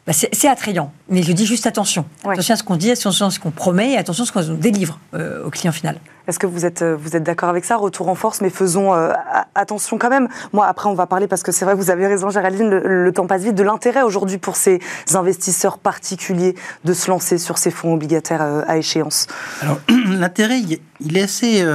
bah, 0.10 0.28
c'est 0.32 0.48
attrayant. 0.48 0.92
Mais 1.10 1.24
je 1.24 1.32
dis 1.32 1.46
juste 1.46 1.68
attention. 1.68 2.06
Attention 2.24 2.54
à 2.54 2.58
ce 2.58 2.64
qu'on 2.64 2.76
dit, 2.76 2.92
attention 2.92 3.28
à 3.28 3.32
ce 3.32 3.40
qu'on 3.40 3.52
promet 3.52 3.92
et 3.92 3.98
attention 3.98 4.24
à 4.24 4.28
ce 4.28 4.32
qu'on 4.32 4.54
délivre 4.56 5.00
au 5.14 5.50
client 5.50 5.72
final. 5.72 6.00
Est-ce 6.30 6.38
que 6.38 6.46
vous 6.46 6.64
êtes, 6.64 6.84
euh, 6.84 6.96
vous 6.96 7.16
êtes 7.16 7.24
d'accord 7.24 7.50
avec 7.50 7.66
ça? 7.66 7.76
Retour 7.76 8.08
en 8.08 8.14
force, 8.14 8.42
mais 8.42 8.52
faisons 8.52 8.94
euh, 8.94 9.12
attention 9.56 9.98
quand 9.98 10.12
même. 10.12 10.28
Moi, 10.54 10.68
après, 10.68 10.88
on 10.88 10.94
va 10.94 11.08
parler, 11.08 11.26
parce 11.26 11.42
que 11.42 11.52
c'est 11.52 11.66
vrai, 11.66 11.74
vous 11.74 11.90
avez 11.90 12.06
raison, 12.06 12.30
Géraldine, 12.30 12.70
le, 12.70 13.12
temps 13.12 13.26
passe 13.26 13.42
vite, 13.42 13.56
de 13.56 13.64
l'intérêt 13.64 14.04
aujourd'hui 14.04 14.38
pour 14.38 14.56
ces 14.56 14.80
investisseurs 15.16 15.80
particuliers 15.80 16.54
de 16.86 16.94
se 16.94 17.10
lancer 17.10 17.40
sur 17.40 17.58
ces 17.58 17.72
fonds 17.72 17.96
obligataires 17.96 18.44
euh, 18.44 18.62
à 18.68 18.78
échéance? 18.78 19.26
Alors, 19.62 19.80
l'intérêt, 19.90 20.60
il 21.00 21.18
est 21.18 21.24
assez 21.24 21.66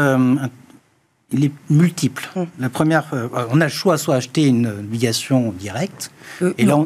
il 1.33 1.47
est 1.47 1.53
multiple. 1.69 2.31
Hum. 2.37 2.47
La 2.61 2.69
première, 2.69 3.11
on 3.51 3.61
a 3.61 3.65
le 3.65 3.71
choix 3.71 3.99
soit 3.99 4.15
acheter 4.15 4.45
une 4.47 4.69
obligation 4.69 5.53
directe. 5.59 6.13
Et 6.59 6.65
là, 6.65 6.77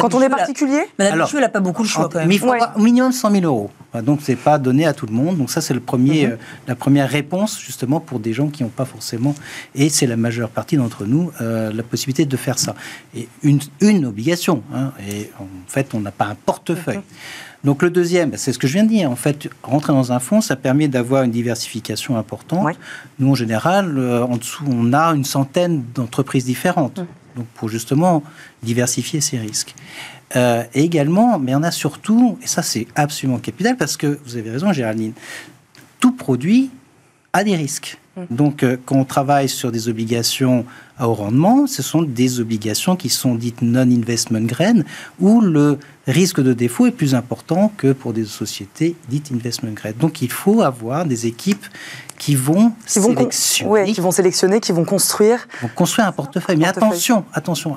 quand 0.00 0.14
on 0.14 0.22
est 0.22 0.28
particulier, 0.28 0.82
Madame 0.98 1.26
elle 1.32 1.40
n'a 1.40 1.48
pas 1.48 1.60
beaucoup 1.60 1.82
le 1.82 1.88
choix 1.88 2.08
quand 2.08 2.18
même. 2.18 2.28
Mais 2.28 2.36
il 2.36 2.40
faut 2.40 2.52
au 2.76 2.80
minimum 2.80 3.12
100 3.12 3.30
000 3.30 3.44
euros. 3.44 3.70
Donc 4.02 4.20
c'est 4.22 4.36
pas 4.36 4.58
donné 4.58 4.86
à 4.86 4.92
tout 4.92 5.06
le 5.06 5.12
monde. 5.12 5.38
Donc 5.38 5.50
ça 5.50 5.60
c'est 5.60 5.74
le 5.74 5.80
premier, 5.80 6.26
mhm. 6.26 6.32
euh, 6.32 6.36
la 6.68 6.74
première 6.74 7.08
réponse 7.08 7.60
justement 7.60 8.00
pour 8.00 8.20
des 8.20 8.32
gens 8.32 8.48
qui 8.48 8.62
n'ont 8.62 8.68
pas 8.68 8.84
forcément, 8.84 9.34
et 9.74 9.88
c'est 9.88 10.06
la 10.06 10.16
majeure 10.16 10.48
partie 10.48 10.76
d'entre 10.76 11.04
nous, 11.04 11.32
euh, 11.40 11.72
la 11.72 11.82
possibilité 11.82 12.24
de 12.24 12.36
faire 12.36 12.58
ça. 12.58 12.74
Et 13.16 13.28
une, 13.42 13.60
une 13.80 14.06
obligation. 14.06 14.62
Hein, 14.74 14.92
et 15.08 15.30
en 15.40 15.46
fait 15.66 15.94
on 15.94 16.00
n'a 16.00 16.12
pas 16.12 16.26
un 16.26 16.34
portefeuille. 16.34 16.98
Mhm. 16.98 17.02
Donc 17.62 17.82
le 17.82 17.90
deuxième, 17.90 18.32
c'est 18.36 18.52
ce 18.52 18.58
que 18.58 18.66
je 18.66 18.72
viens 18.72 18.84
de 18.84 18.88
dire. 18.88 19.10
En 19.10 19.16
fait, 19.16 19.48
rentrer 19.62 19.92
dans 19.92 20.12
un 20.12 20.18
fonds, 20.18 20.40
ça 20.40 20.56
permet 20.56 20.88
d'avoir 20.88 21.24
une 21.24 21.30
diversification 21.30 22.16
importante. 22.16 22.74
Nous, 23.18 23.30
en 23.30 23.34
général, 23.34 23.98
euh, 23.98 24.24
en 24.24 24.38
dessous, 24.38 24.64
on 24.66 24.94
a 24.94 25.08
une 25.14 25.24
centaine 25.24 25.84
d'entreprises 25.94 26.46
différentes. 26.46 27.00
Mhm. 27.00 27.06
Donc 27.36 27.46
pour 27.54 27.68
justement 27.68 28.22
diversifier 28.62 29.20
ces 29.20 29.38
risques. 29.38 29.74
Euh, 30.36 30.62
et 30.74 30.82
également, 30.82 31.38
mais 31.38 31.54
on 31.54 31.62
a 31.62 31.70
surtout, 31.70 32.38
et 32.42 32.46
ça 32.46 32.62
c'est 32.62 32.86
absolument 32.94 33.38
capital 33.38 33.76
parce 33.76 33.96
que 33.96 34.18
vous 34.24 34.36
avez 34.36 34.50
raison 34.50 34.72
Géraldine, 34.72 35.12
tout 35.98 36.12
produit 36.12 36.70
a 37.32 37.42
des 37.42 37.56
risques. 37.56 37.98
Mm. 38.16 38.22
Donc 38.30 38.62
euh, 38.62 38.76
quand 38.84 38.96
on 38.96 39.04
travaille 39.04 39.48
sur 39.48 39.72
des 39.72 39.88
obligations 39.88 40.64
à 40.98 41.08
haut 41.08 41.14
rendement, 41.14 41.66
ce 41.66 41.82
sont 41.82 42.02
des 42.02 42.40
obligations 42.40 42.94
qui 42.94 43.08
sont 43.08 43.34
dites 43.34 43.62
non-investment 43.62 44.42
grade, 44.42 44.84
où 45.18 45.40
le 45.40 45.78
risque 46.10 46.40
de 46.40 46.52
défaut 46.52 46.86
est 46.86 46.92
plus 46.92 47.14
important 47.14 47.72
que 47.76 47.92
pour 47.92 48.12
des 48.12 48.24
sociétés 48.24 48.96
dites 49.08 49.30
investment 49.32 49.72
grade. 49.72 49.96
Donc 49.98 50.22
il 50.22 50.30
faut 50.30 50.62
avoir 50.62 51.04
des 51.04 51.26
équipes 51.26 51.66
qui 52.18 52.34
vont 52.34 52.72
sélectionner. 52.86 53.92
qui 53.92 54.00
vont 54.00 54.10
sélectionner, 54.10 54.60
qui 54.60 54.72
vont 54.72 54.84
construire. 54.84 55.48
Vont 55.62 55.70
construire 55.74 56.08
un 56.08 56.12
portefeuille. 56.12 56.56
Mais 56.56 56.66
attention, 56.66 57.24
attention. 57.32 57.76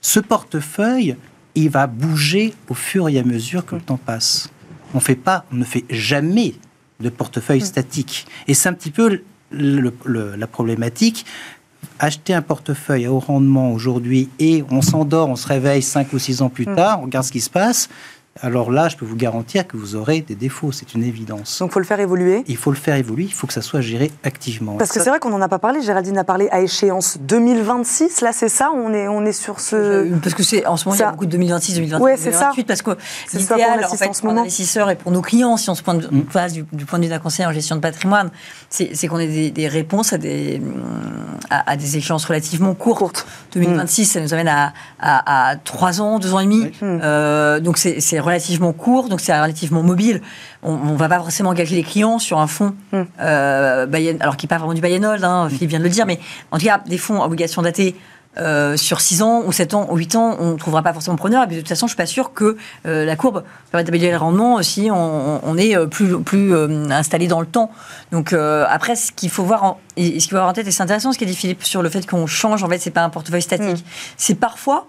ce 0.00 0.20
portefeuille, 0.20 1.16
il 1.54 1.70
va 1.70 1.86
bouger 1.86 2.54
au 2.68 2.74
fur 2.74 3.08
et 3.08 3.18
à 3.18 3.22
mesure 3.22 3.64
que 3.64 3.74
le 3.74 3.80
temps 3.80 3.98
passe. 3.98 4.50
On 4.94 5.00
fait 5.00 5.14
pas, 5.14 5.44
on 5.52 5.56
ne 5.56 5.64
fait 5.64 5.84
jamais 5.90 6.54
de 7.00 7.08
portefeuille 7.08 7.62
mm. 7.62 7.66
statique. 7.66 8.26
Et 8.46 8.54
c'est 8.54 8.68
un 8.68 8.74
petit 8.74 8.90
peu 8.90 9.22
la 9.50 10.46
problématique. 10.46 11.26
Acheter 11.98 12.34
un 12.34 12.42
portefeuille 12.42 13.06
à 13.06 13.12
haut 13.12 13.18
rendement 13.18 13.72
aujourd'hui 13.72 14.28
et 14.38 14.64
on 14.70 14.82
s'endort, 14.82 15.28
on 15.28 15.36
se 15.36 15.46
réveille 15.46 15.82
5 15.82 16.12
ou 16.12 16.18
6 16.18 16.42
ans 16.42 16.48
plus 16.48 16.66
mm. 16.66 16.76
tard, 16.76 17.00
on 17.00 17.04
regarde 17.04 17.26
ce 17.26 17.32
qui 17.32 17.40
se 17.40 17.50
passe, 17.50 17.88
alors 18.40 18.72
là, 18.72 18.88
je 18.88 18.96
peux 18.96 19.04
vous 19.04 19.14
garantir 19.14 19.66
que 19.66 19.76
vous 19.76 19.94
aurez 19.94 20.20
des 20.20 20.34
défauts, 20.34 20.72
c'est 20.72 20.94
une 20.94 21.04
évidence. 21.04 21.60
Donc 21.60 21.70
il 21.70 21.74
faut 21.74 21.78
le 21.78 21.86
faire 21.86 22.00
évoluer 22.00 22.42
Il 22.48 22.56
faut 22.56 22.72
le 22.72 22.76
faire 22.76 22.96
évoluer, 22.96 23.24
il 23.24 23.32
faut 23.32 23.46
que 23.46 23.52
ça 23.52 23.62
soit 23.62 23.80
géré 23.80 24.10
activement. 24.24 24.74
Parce 24.74 24.90
que 24.90 25.00
c'est 25.00 25.08
vrai 25.08 25.20
qu'on 25.20 25.30
n'en 25.30 25.40
a 25.40 25.48
pas 25.48 25.60
parlé, 25.60 25.82
Géraldine 25.82 26.18
a 26.18 26.24
parlé 26.24 26.48
à 26.50 26.60
échéance 26.60 27.16
2026, 27.20 28.22
là 28.22 28.32
c'est 28.32 28.48
ça 28.48 28.72
on 28.74 28.92
est, 28.92 29.06
on 29.06 29.24
est 29.24 29.32
sur 29.32 29.60
ce... 29.60 30.12
Parce 30.18 30.34
que 30.34 30.42
c'est 30.42 30.66
en 30.66 30.76
ce 30.76 30.88
moment, 30.88 30.96
il 30.96 31.00
y 31.00 31.04
a 31.04 31.10
beaucoup 31.12 31.26
de 31.26 31.30
2026, 31.30 31.74
2027, 31.74 32.02
ouais, 32.02 32.16
2028, 32.16 32.64
parce 32.64 32.82
que 32.82 32.90
l'idéal, 33.34 33.84
en 33.84 33.94
fait, 33.94 34.20
pour 34.20 34.32
l'investisseur 34.32 34.90
et 34.90 34.96
pour 34.96 35.12
nos 35.12 35.22
clients, 35.22 35.56
si 35.56 35.70
on 35.70 35.76
se 35.76 35.82
pointe 35.84 36.00
de, 36.00 36.08
mm. 36.08 36.64
du, 36.72 36.84
point 36.86 36.98
de 36.98 37.04
vue 37.04 37.10
d'un 37.10 37.20
conseiller 37.20 37.46
en 37.46 37.52
gestion 37.52 37.76
de 37.76 37.80
patrimoine, 37.80 38.30
c'est 38.68 39.06
qu'on 39.06 39.18
ait 39.18 39.50
des, 39.50 39.68
réponses 39.68 40.12
à 40.12 40.18
des, 40.18 40.60
à, 41.50 41.76
des 41.76 41.96
échéances 41.98 42.24
relativement 42.24 42.74
courtes. 42.74 43.26
2026, 43.52 44.06
ça 44.06 44.20
nous 44.20 44.34
amène 44.34 44.48
à, 44.48 44.72
à, 44.98 45.56
3 45.56 46.00
ans, 46.00 46.18
2 46.18 46.34
ans 46.34 46.40
et 46.40 46.44
demi. 46.44 46.72
Euh, 46.82 47.60
donc 47.60 47.78
c'est 47.78 48.23
relativement 48.24 48.72
court, 48.72 49.08
donc 49.08 49.20
c'est 49.20 49.38
relativement 49.38 49.82
mobile. 49.82 50.20
On 50.62 50.76
ne 50.76 50.96
va 50.96 51.08
pas 51.08 51.18
forcément 51.18 51.50
engager 51.50 51.76
les 51.76 51.82
clients 51.82 52.18
sur 52.18 52.38
un 52.38 52.46
fonds, 52.46 52.74
hmm. 52.92 53.02
euh, 53.20 54.16
alors 54.20 54.36
qui 54.36 54.46
n'est 54.46 54.48
pas 54.48 54.58
vraiment 54.58 54.74
du 54.74 54.80
buy 54.80 54.94
hein, 54.94 55.48
Philippe 55.48 55.70
vient 55.70 55.78
de 55.78 55.84
le 55.84 55.90
dire, 55.90 56.06
mais 56.06 56.18
en 56.50 56.58
tout 56.58 56.66
cas, 56.66 56.80
des 56.86 56.98
fonds 56.98 57.22
obligations 57.22 57.62
datées 57.62 57.94
euh, 58.36 58.76
sur 58.76 59.00
6 59.00 59.22
ans 59.22 59.42
ou 59.46 59.52
7 59.52 59.74
ans 59.74 59.86
ou 59.90 59.96
8 59.96 60.16
ans, 60.16 60.36
on 60.40 60.52
ne 60.52 60.56
trouvera 60.56 60.82
pas 60.82 60.92
forcément 60.92 61.16
preneur. 61.16 61.44
Et 61.44 61.54
de 61.54 61.60
toute 61.60 61.68
façon, 61.68 61.86
je 61.86 61.92
ne 61.92 61.94
suis 61.94 61.96
pas 61.96 62.06
sûr 62.06 62.32
que 62.32 62.56
euh, 62.84 63.04
la 63.04 63.14
courbe 63.14 63.44
permette 63.70 63.86
d'améliorer 63.86 64.12
le 64.12 64.18
rendement 64.18 64.60
si 64.62 64.90
on, 64.90 65.56
est 65.56 65.76
plus, 65.86 66.20
plus 66.20 66.52
installé 66.90 67.28
dans 67.28 67.40
le 67.40 67.46
temps. 67.46 67.70
Donc 68.10 68.32
après, 68.32 68.96
ce 68.96 69.12
qu'il 69.12 69.30
faut 69.30 69.44
voir 69.44 69.62
en, 69.62 69.80
et 69.96 70.18
ce 70.18 70.26
qu'il 70.26 70.30
faut 70.30 70.36
avoir 70.36 70.50
en 70.50 70.54
tête, 70.54 70.66
et 70.66 70.72
c'est 70.72 70.82
intéressant 70.82 71.12
ce 71.12 71.18
qu'a 71.18 71.26
dit 71.26 71.36
Philippe 71.36 71.62
sur 71.62 71.82
le 71.82 71.88
fait 71.88 72.06
qu'on 72.06 72.26
change, 72.26 72.64
en 72.64 72.68
fait, 72.68 72.78
c'est 72.78 72.90
pas 72.90 73.04
un 73.04 73.10
portefeuille 73.10 73.42
statique. 73.42 73.84
Hmm. 73.84 73.88
C'est 74.16 74.34
parfois 74.34 74.88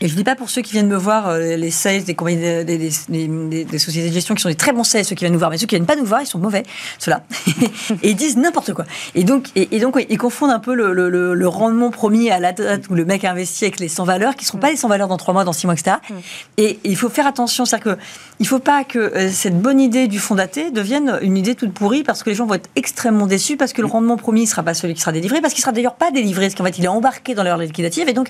et 0.00 0.08
je 0.08 0.12
ne 0.12 0.18
dis 0.18 0.24
pas 0.24 0.34
pour 0.34 0.50
ceux 0.50 0.60
qui 0.60 0.72
viennent 0.72 0.88
me 0.88 0.96
voir, 0.96 1.28
euh, 1.28 1.56
les 1.56 1.70
sales 1.70 2.02
des, 2.02 2.14
des, 2.14 3.78
sociétés 3.78 4.08
de 4.08 4.12
gestion 4.12 4.34
qui 4.34 4.42
sont 4.42 4.48
des 4.48 4.56
très 4.56 4.72
bons 4.72 4.82
sales, 4.82 5.04
ceux 5.04 5.14
qui 5.14 5.20
viennent 5.20 5.32
nous 5.32 5.38
voir, 5.38 5.50
mais 5.50 5.58
ceux 5.58 5.66
qui 5.66 5.76
viennent 5.76 5.86
pas 5.86 5.94
nous 5.94 6.04
voir, 6.04 6.20
ils 6.20 6.26
sont 6.26 6.40
mauvais, 6.40 6.64
ceux-là. 6.98 7.22
et 8.02 8.10
ils 8.10 8.16
disent 8.16 8.36
n'importe 8.36 8.74
quoi. 8.74 8.86
Et 9.14 9.22
donc, 9.22 9.50
et, 9.54 9.78
donc 9.78 10.04
ils 10.10 10.18
confondent 10.18 10.50
un 10.50 10.58
peu 10.58 10.74
le, 10.74 11.48
rendement 11.48 11.90
promis 11.90 12.30
à 12.30 12.40
la 12.40 12.52
date 12.52 12.88
où 12.90 12.94
le 12.94 13.04
mec 13.04 13.24
a 13.24 13.30
investi 13.30 13.66
avec 13.66 13.78
les 13.78 13.88
100 13.88 14.04
valeurs, 14.04 14.34
qui 14.34 14.44
ne 14.44 14.48
seront 14.48 14.58
pas 14.58 14.70
les 14.70 14.76
100 14.76 14.88
valeurs 14.88 15.06
dans 15.06 15.16
3 15.16 15.32
mois, 15.32 15.44
dans 15.44 15.52
6 15.52 15.66
mois, 15.66 15.74
etc. 15.74 15.98
Mm. 16.10 16.14
Et, 16.58 16.80
il 16.84 16.96
faut 16.96 17.08
faire 17.08 17.26
attention, 17.26 17.64
c'est-à-dire 17.64 17.94
qu'il 17.94 18.02
ne 18.40 18.46
faut 18.46 18.58
pas 18.58 18.82
que 18.82 18.98
euh, 18.98 19.30
cette 19.30 19.60
bonne 19.60 19.80
idée 19.80 20.08
du 20.08 20.18
fonds 20.18 20.34
daté 20.34 20.72
devienne 20.72 21.18
une 21.22 21.36
idée 21.36 21.54
toute 21.54 21.72
pourrie, 21.72 22.02
parce 22.02 22.24
que 22.24 22.30
les 22.30 22.36
gens 22.36 22.46
vont 22.46 22.54
être 22.54 22.68
extrêmement 22.74 23.26
déçus, 23.26 23.56
parce 23.56 23.72
que 23.72 23.80
le 23.80 23.86
rendement 23.86 24.16
promis 24.16 24.42
ne 24.42 24.46
sera 24.46 24.64
pas 24.64 24.74
celui 24.74 24.94
qui 24.94 25.00
sera 25.00 25.12
délivré, 25.12 25.40
parce 25.40 25.54
qu'il 25.54 25.62
sera 25.62 25.72
d'ailleurs 25.72 25.94
pas 25.94 26.10
délivré, 26.10 26.46
parce 26.46 26.56
qu'en 26.56 26.64
fait, 26.64 26.78
il 26.78 26.84
est 26.84 26.88
embarqué 26.88 27.34
dans 27.34 27.44
leur 27.44 27.58
liquidative. 27.58 28.08
Et 28.08 28.12
donc, 28.12 28.28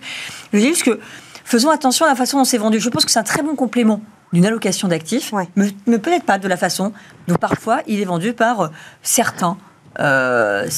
je 0.53 0.59
dis 0.59 0.69
juste 0.69 0.83
que 0.83 1.01
faisons 1.45 1.71
attention 1.71 2.07
à 2.07 2.09
la 2.09 2.17
façon 2.17 2.39
dont 2.39 2.45
c'est 2.45 2.59
vendu. 2.59 2.81
Je 2.81 2.89
pense 2.89 3.05
que 3.05 3.11
c'est 3.11 3.19
un 3.19 3.25
très 3.25 3.43
bon 3.43 3.55
complément 3.55 4.01
d'une 4.35 4.45
allocation 4.47 4.89
d'actifs, 4.89 5.33
mais, 5.55 5.99
peut-être 5.99 6.25
pas 6.25 6.39
de 6.39 6.49
la 6.49 6.57
façon 6.57 6.93
dont 7.29 7.37
parfois 7.37 7.81
il 7.87 8.01
est 8.01 8.05
vendu 8.05 8.33
par 8.33 8.61
euh, 8.61 8.69
certains 9.03 9.57
euh, 10.01 10.69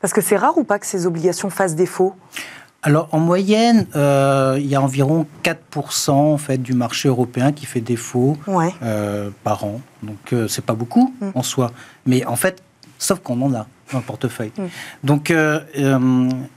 Parce 0.00 0.12
que 0.12 0.20
c'est 0.20 0.36
rare 0.36 0.56
ou 0.56 0.64
pas 0.64 0.78
que 0.78 0.86
ces 0.86 1.04
obligations 1.04 1.50
fassent 1.50 1.74
défaut? 1.74 2.14
Alors 2.84 3.08
en 3.12 3.18
moyenne, 3.18 3.86
euh, 3.94 4.56
il 4.58 4.66
y 4.66 4.74
a 4.74 4.80
environ 4.80 5.26
4% 5.44 6.10
en 6.10 6.38
fait 6.38 6.58
du 6.58 6.74
marché 6.74 7.08
européen 7.08 7.52
qui 7.52 7.66
fait 7.66 7.80
défaut 7.80 8.36
par 9.44 9.64
an. 9.64 9.80
Donc 10.02 10.34
c'est 10.48 10.64
pas 10.64 10.74
beaucoup 10.74 11.14
mm. 11.20 11.30
en 11.34 11.42
soi, 11.42 11.72
mais 12.06 12.24
en 12.24 12.36
fait, 12.36 12.62
sauf 12.98 13.20
qu'on 13.20 13.40
en 13.42 13.54
a 13.54 13.66
dans 13.92 13.98
le 13.98 14.04
portefeuille. 14.04 14.52
Mm. 14.56 14.62
Donc 15.04 15.32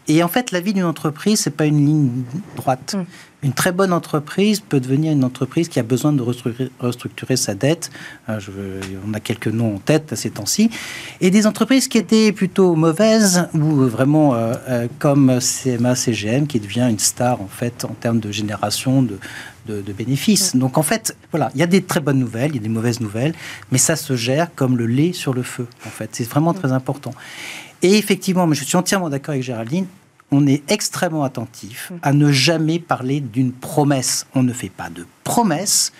et 0.07 0.23
en 0.23 0.27
fait, 0.27 0.51
la 0.51 0.59
vie 0.61 0.73
d'une 0.73 0.85
entreprise, 0.85 1.41
c'est 1.41 1.55
pas 1.55 1.65
une 1.65 1.85
ligne 1.85 2.23
droite. 2.55 2.95
Mm. 2.97 3.05
Une 3.45 3.53
très 3.53 3.71
bonne 3.71 3.93
entreprise 3.93 4.59
peut 4.59 4.79
devenir 4.79 5.11
une 5.11 5.23
entreprise 5.23 5.69
qui 5.69 5.79
a 5.79 5.83
besoin 5.83 6.11
de 6.11 6.23
restructurer, 6.79 7.35
sa 7.35 7.53
dette. 7.53 7.91
Euh, 8.27 8.39
je, 8.39 8.49
on 9.07 9.13
a 9.13 9.19
quelques 9.19 9.49
noms 9.49 9.75
en 9.75 9.77
tête 9.77 10.11
à 10.11 10.15
ces 10.15 10.31
temps-ci. 10.31 10.71
Et 11.21 11.29
des 11.29 11.45
entreprises 11.45 11.87
qui 11.87 11.99
étaient 11.99 12.31
plutôt 12.31 12.73
mauvaises, 12.73 13.47
ou 13.53 13.85
vraiment 13.85 14.33
euh, 14.33 14.55
euh, 14.67 14.87
comme 14.97 15.37
CMA, 15.39 15.93
CGM, 15.93 16.47
qui 16.47 16.59
devient 16.59 16.87
une 16.89 16.97
star 16.97 17.39
en 17.39 17.47
fait 17.47 17.85
en 17.85 17.93
termes 17.93 18.19
de 18.19 18.31
génération 18.31 19.03
de, 19.03 19.19
de, 19.67 19.93
bénéfices. 19.93 20.55
Donc 20.55 20.79
en 20.79 20.83
fait, 20.83 21.15
voilà, 21.29 21.51
il 21.53 21.59
y 21.59 21.63
a 21.63 21.67
des 21.67 21.83
très 21.83 21.99
bonnes 21.99 22.17
nouvelles, 22.17 22.49
il 22.49 22.55
y 22.55 22.59
a 22.59 22.63
des 22.63 22.67
mauvaises 22.67 22.99
nouvelles, 22.99 23.35
mais 23.71 23.77
ça 23.77 23.95
se 23.95 24.15
gère 24.15 24.55
comme 24.55 24.75
le 24.75 24.87
lait 24.87 25.13
sur 25.13 25.35
le 25.35 25.43
feu. 25.43 25.67
En 25.85 25.91
fait, 25.91 26.09
c'est 26.13 26.27
vraiment 26.27 26.55
très 26.55 26.71
important. 26.71 27.11
Et 27.83 27.95
effectivement, 27.99 28.47
mais 28.47 28.55
je 28.55 28.63
suis 28.63 28.75
entièrement 28.75 29.09
d'accord 29.09 29.33
avec 29.33 29.43
Géraldine, 29.43 29.85
on 30.31 30.47
est 30.47 30.63
extrêmement 30.71 31.23
attentif 31.23 31.91
à 32.01 32.13
ne 32.13 32.31
jamais 32.31 32.79
parler 32.79 33.19
d'une 33.19 33.51
promesse. 33.51 34.25
On 34.35 34.43
ne 34.43 34.53
fait 34.53 34.69
pas 34.69 34.89
de 34.89 35.05
promesse. 35.23 35.91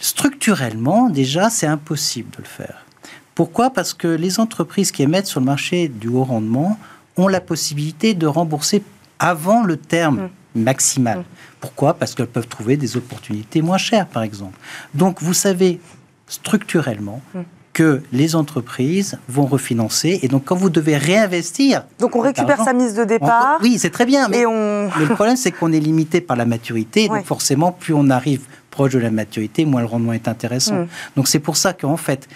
Structurellement, 0.00 1.10
déjà, 1.10 1.50
c'est 1.50 1.66
impossible 1.66 2.30
de 2.30 2.38
le 2.38 2.48
faire. 2.48 2.86
Pourquoi? 3.34 3.70
Parce 3.70 3.94
que 3.94 4.08
les 4.08 4.40
entreprises 4.40 4.92
qui 4.92 5.02
émettent 5.02 5.26
sur 5.26 5.40
le 5.40 5.46
marché 5.46 5.88
du 5.88 6.08
haut 6.08 6.24
rendement 6.24 6.78
ont 7.16 7.28
la 7.28 7.40
possibilité 7.40 8.14
de 8.14 8.26
rembourser 8.26 8.82
avant 9.18 9.62
le 9.62 9.76
terme 9.76 10.30
mm. 10.54 10.62
maximal. 10.62 11.18
Mm. 11.18 11.24
Pourquoi? 11.60 11.94
Parce 11.94 12.14
qu'elles 12.14 12.26
peuvent 12.26 12.48
trouver 12.48 12.76
des 12.76 12.96
opportunités 12.96 13.62
moins 13.62 13.78
chères, 13.78 14.06
par 14.06 14.22
exemple. 14.22 14.58
Donc, 14.94 15.22
vous 15.22 15.34
savez 15.34 15.80
structurellement 16.26 17.20
mm. 17.34 17.40
Que 17.72 18.02
les 18.12 18.34
entreprises 18.34 19.18
vont 19.28 19.46
refinancer 19.46 20.18
et 20.22 20.28
donc 20.28 20.44
quand 20.44 20.56
vous 20.56 20.70
devez 20.70 20.96
réinvestir. 20.96 21.84
Donc 21.98 22.16
on 22.16 22.20
récupère 22.20 22.62
sa 22.62 22.72
mise 22.72 22.94
de 22.94 23.04
départ. 23.04 23.58
oui, 23.62 23.78
c'est 23.78 23.90
très 23.90 24.06
bien, 24.06 24.28
mais, 24.30 24.42
le 24.42 25.14
problème 25.14 25.36
c'est 25.36 25.52
qu'on 25.52 25.72
est 25.72 25.80
limité 25.80 26.20
par 26.20 26.36
la 26.36 26.46
maturité, 26.46 27.08
donc 27.08 27.24
forcément 27.24 27.72
plus 27.72 27.94
on 27.94 28.10
arrive 28.10 28.42
proche 28.70 28.92
de 28.92 28.98
la 28.98 29.10
maturité, 29.10 29.64
moins 29.64 29.80
le 29.80 29.86
rendement 29.86 30.12
est 30.12 30.28
intéressant. 30.28 30.86
Donc 31.16 31.28
c'est 31.28 31.40
pour 31.40 31.56
ça 31.56 31.72
qu'en 31.72 31.96
fait, 31.96 32.28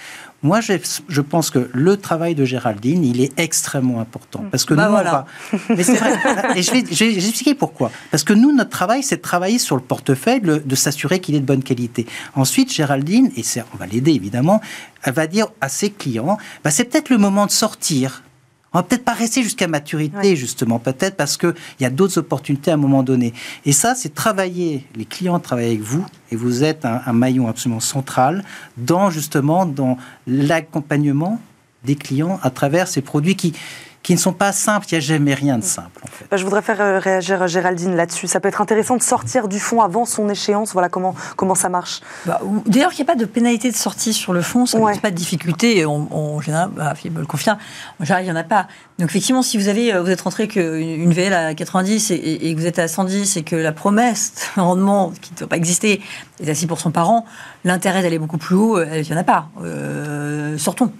moi, 0.44 0.60
je, 0.60 1.20
pense 1.22 1.50
que 1.50 1.70
le 1.72 1.96
travail 1.96 2.34
de 2.34 2.44
Géraldine, 2.44 3.02
il 3.02 3.22
est 3.22 3.32
extrêmement 3.40 3.98
important. 3.98 4.42
Mm. 4.42 4.50
Parce 4.50 4.66
que 4.66 4.74
bah 4.74 4.84
nous, 4.84 4.90
voilà. 4.90 5.24
Mais 5.70 5.82
c'est 5.82 5.96
vrai. 5.96 6.12
Et 6.54 6.62
je 6.62 6.70
vais, 6.70 7.14
expliquer 7.14 7.54
pourquoi. 7.54 7.90
Parce 8.10 8.24
que 8.24 8.34
nous, 8.34 8.52
notre 8.52 8.68
travail, 8.68 9.02
c'est 9.02 9.16
de 9.16 9.22
travailler 9.22 9.58
sur 9.58 9.74
le 9.74 9.82
portefeuille, 9.82 10.42
de 10.42 10.74
s'assurer 10.74 11.20
qu'il 11.20 11.34
est 11.34 11.40
de 11.40 11.46
bonne 11.46 11.62
qualité. 11.62 12.06
Ensuite, 12.34 12.70
Géraldine, 12.70 13.30
et 13.36 13.42
on 13.72 13.78
va 13.78 13.86
l'aider 13.86 14.12
évidemment, 14.12 14.60
elle 15.02 15.14
va 15.14 15.26
dire 15.26 15.46
à 15.62 15.70
ses 15.70 15.90
clients, 15.90 16.36
bah, 16.62 16.70
c'est 16.70 16.84
peut-être 16.84 17.08
le 17.08 17.18
moment 17.18 17.46
de 17.46 17.50
sortir 17.50 18.22
on 18.74 18.78
va 18.78 18.82
peut-être 18.82 19.04
pas 19.04 19.14
rester 19.14 19.44
jusqu'à 19.44 19.68
maturité, 19.68 20.34
justement, 20.34 20.80
peut-être 20.80 21.16
parce 21.16 21.36
qu'il 21.36 21.54
y 21.78 21.84
a 21.84 21.90
d'autres 21.90 22.18
opportunités 22.18 22.72
à 22.72 22.74
un 22.74 22.78
moment 22.78 23.04
donné. 23.04 23.32
Et 23.64 23.72
ça, 23.72 23.94
c'est 23.94 24.14
travailler, 24.14 24.84
les 24.96 25.04
clients 25.04 25.38
travaillent 25.38 25.66
avec 25.66 25.80
vous, 25.80 26.04
et 26.32 26.36
vous 26.36 26.64
êtes 26.64 26.84
un, 26.84 27.00
un 27.06 27.12
maillon 27.12 27.46
absolument 27.46 27.80
central 27.80 28.44
dans, 28.76 29.10
justement, 29.10 29.64
dans 29.64 29.96
l'accompagnement 30.26 31.40
des 31.84 31.94
clients 31.94 32.40
à 32.42 32.50
travers 32.50 32.88
ces 32.88 33.00
produits 33.00 33.36
qui, 33.36 33.52
qui 34.04 34.12
ne 34.12 34.18
sont 34.18 34.34
pas 34.34 34.52
simples. 34.52 34.86
Il 34.90 34.94
n'y 34.94 34.98
a 34.98 35.00
jamais 35.00 35.34
rien 35.34 35.58
de 35.58 35.64
simple. 35.64 36.00
En 36.04 36.06
fait. 36.06 36.26
Bah, 36.30 36.36
je 36.36 36.44
voudrais 36.44 36.62
faire 36.62 36.80
euh, 36.80 36.98
réagir 37.00 37.42
euh, 37.42 37.46
Géraldine 37.48 37.96
là-dessus. 37.96 38.28
Ça 38.28 38.38
peut 38.38 38.48
être 38.48 38.60
intéressant 38.60 38.96
de 38.96 39.02
sortir 39.02 39.48
du 39.48 39.58
fonds 39.58 39.80
avant 39.80 40.04
son 40.04 40.28
échéance. 40.28 40.74
Voilà 40.74 40.90
comment, 40.90 41.16
comment 41.36 41.54
ça 41.54 41.70
marche. 41.70 42.02
Bah, 42.26 42.40
D'ailleurs, 42.66 42.92
il 42.92 42.96
n'y 42.96 43.02
a 43.02 43.06
pas 43.06 43.16
de 43.16 43.24
pénalité 43.24 43.70
de 43.70 43.76
sortie 43.76 44.12
sur 44.12 44.34
le 44.34 44.42
fonds. 44.42 44.66
Ça 44.66 44.78
ne 44.78 44.84
pose 44.84 44.98
pas 44.98 45.10
de 45.10 45.16
difficulté. 45.16 45.86
En, 45.86 46.40
général, 46.40 46.68
bah, 46.76 46.94
Philippe 46.94 47.14
me 47.14 47.20
le 47.20 47.26
confirme, 47.26 47.56
en 47.98 48.04
général, 48.04 48.24
il 48.24 48.26
n'y 48.26 48.32
en 48.32 48.36
a 48.36 48.44
pas. 48.44 48.68
Donc 48.98 49.08
effectivement, 49.08 49.42
si 49.42 49.56
vous, 49.56 49.68
avez, 49.68 49.94
euh, 49.94 50.02
vous 50.02 50.10
êtes 50.10 50.20
rentré 50.20 50.48
qu'une 50.48 51.12
VL 51.12 51.32
à 51.32 51.54
90 51.54 52.10
et, 52.10 52.54
que 52.54 52.60
vous 52.60 52.66
êtes 52.66 52.78
à 52.78 52.86
110 52.86 53.38
et 53.38 53.42
que 53.42 53.56
la 53.56 53.72
promesse 53.72 54.34
de 54.56 54.60
rendement 54.60 55.12
qui 55.22 55.32
ne 55.32 55.38
doit 55.38 55.48
pas 55.48 55.56
exister 55.56 56.02
est 56.42 56.50
à 56.50 56.52
6% 56.52 56.92
par 56.92 57.08
an, 57.08 57.24
l'intérêt 57.64 58.02
d'aller 58.02 58.18
beaucoup 58.18 58.38
plus 58.38 58.54
haut, 58.54 58.82
il 58.82 59.00
n'y 59.00 59.14
en 59.14 59.16
a 59.16 59.24
pas. 59.24 59.48
sortons. 60.58 60.92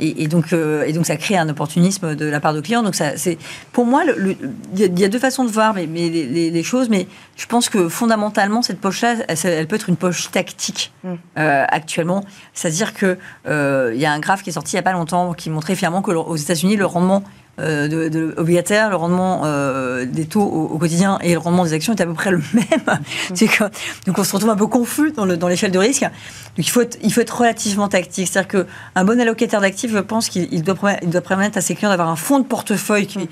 Et, 0.00 0.28
donc, 0.28 0.52
euh, 0.52 0.84
et 0.84 0.92
donc, 0.92 1.06
ça 1.06 1.16
crée 1.16 1.36
un 1.36 1.48
opportunisme 1.48 2.14
de 2.14 2.26
la 2.26 2.38
part 2.38 2.54
de 2.54 2.60
clients. 2.60 2.84
Donc, 2.84 2.94
ça, 2.94 3.16
c'est, 3.16 3.36
pour 3.72 3.84
moi, 3.84 4.04
il 4.06 4.98
y, 4.98 5.04
a 5.04 5.08
deux 5.08 5.18
façons 5.18 5.44
de 5.44 5.50
voir 5.50 5.74
mais, 5.74 5.88
mais 5.88 6.08
les, 6.08 6.62
choses, 6.62 6.88
mais 6.88 7.08
je 7.36 7.46
pense 7.46 7.68
que 7.68 7.88
fondamentalement, 7.88 8.62
cette 8.62 8.80
poche-là, 8.80 9.16
elle, 9.26 9.66
peut 9.66 9.74
être 9.74 9.88
une 9.88 9.96
poche 9.96 10.30
tactique 10.30 10.92
mm. 11.02 11.14
euh, 11.38 11.64
actuellement. 11.68 12.24
C'est-à-dire 12.54 12.94
qu'il 12.94 13.18
euh, 13.48 13.92
il 13.92 14.00
y 14.00 14.06
a 14.06 14.12
un 14.12 14.20
graphe 14.20 14.42
qui 14.42 14.50
est 14.50 14.52
sorti 14.52 14.74
il 14.74 14.76
n'y 14.76 14.80
a 14.80 14.82
pas 14.84 14.92
longtemps 14.92 15.32
qui 15.34 15.50
montrait 15.50 15.74
fièrement 15.74 16.02
qu'aux 16.02 16.36
États-Unis, 16.36 16.76
le 16.76 16.86
rendement 16.86 17.24
euh, 17.60 17.88
de, 17.88 18.34
obligataire, 18.36 18.90
le 18.90 18.96
rendement 18.96 19.42
euh, 19.44 20.04
des 20.04 20.26
taux 20.26 20.42
au, 20.42 20.78
quotidien 20.78 21.18
et 21.22 21.32
le 21.32 21.38
rendement 21.38 21.64
des 21.64 21.72
actions 21.72 21.92
est 21.94 22.00
à 22.00 22.06
peu 22.06 22.14
près 22.14 22.30
le 22.30 22.40
même. 22.54 22.98
que, 23.30 23.64
donc 24.06 24.18
on 24.18 24.24
se 24.24 24.32
retrouve 24.32 24.50
un 24.50 24.56
peu 24.56 24.66
confus 24.66 25.12
dans, 25.12 25.24
l'échelle 25.48 25.72
de 25.72 25.78
risque. 25.78 26.02
Donc 26.02 26.66
il 26.66 26.70
faut 26.70 26.82
être, 26.82 26.98
il 27.02 27.12
faut 27.12 27.20
être 27.20 27.36
relativement 27.36 27.88
tactique. 27.88 28.28
C'est-à-dire 28.28 28.64
qu'un 28.94 29.04
bon 29.04 29.20
allocataire 29.20 29.60
d'actifs, 29.60 29.90
je 29.90 29.98
pense 29.98 30.28
qu'il 30.28 30.62
doit, 30.62 30.76
il 31.02 31.10
doit 31.10 31.20
permettre 31.20 31.58
à 31.58 31.60
ses 31.60 31.74
clients 31.74 31.90
d'avoir 31.90 32.08
un 32.08 32.16
fonds 32.16 32.38
de 32.38 32.44
portefeuille 32.44 33.06
qui 33.06 33.28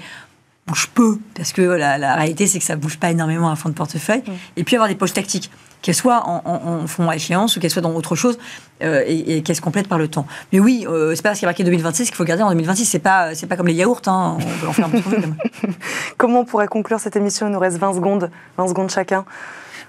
bouge 0.66 0.90
peu, 0.94 1.18
parce 1.34 1.52
que 1.52 1.62
la, 1.62 2.14
réalité 2.14 2.46
c'est 2.46 2.58
que 2.58 2.64
ça 2.64 2.76
bouge 2.76 2.98
pas 2.98 3.10
énormément 3.10 3.50
un 3.50 3.56
fonds 3.56 3.68
de 3.68 3.74
portefeuille, 3.74 4.22
et 4.56 4.64
puis 4.64 4.76
avoir 4.76 4.88
des 4.88 4.96
poches 4.96 5.12
tactiques 5.12 5.50
qu'elle 5.82 5.94
soit 5.94 6.26
en, 6.26 6.42
en, 6.44 6.86
fonds 6.88 7.08
à 7.08 7.14
échéance 7.14 7.56
ou 7.56 7.60
qu'elle 7.60 7.70
soit 7.70 7.82
dans 7.82 7.94
autre 7.94 8.16
chose 8.16 8.38
euh, 8.82 9.04
et, 9.06 9.42
qu'elle 9.42 9.54
se 9.54 9.60
complète 9.60 9.86
par 9.86 9.98
le 9.98 10.08
temps. 10.08 10.26
Mais 10.52 10.58
oui, 10.58 10.84
euh, 10.88 11.14
c'est 11.14 11.22
pas 11.22 11.28
parce 11.28 11.38
qu'il 11.38 11.44
y 11.44 11.48
a 11.48 11.50
marqué 11.50 11.62
2026 11.62 12.06
qu'il 12.06 12.16
faut 12.16 12.24
garder 12.24 12.42
en 12.42 12.48
2026. 12.48 12.86
C'est 12.86 12.98
pas, 12.98 13.36
c'est 13.36 13.46
pas 13.46 13.56
comme 13.56 13.68
les 13.68 13.74
yaourts. 13.74 14.02
Hein. 14.06 14.36
On 14.40 14.60
peut 14.60 14.66
en 14.66 14.72
faire 14.72 14.86
un 14.86 14.90
peu 14.90 15.00
Comment 16.18 16.40
on 16.40 16.44
pourrait 16.44 16.66
conclure 16.66 16.98
cette 16.98 17.14
émission 17.14 17.46
Il 17.46 17.52
nous 17.52 17.60
reste 17.60 17.78
20 17.78 17.94
secondes, 17.94 18.30
20 18.58 18.68
secondes 18.68 18.90
chacun. 18.90 19.24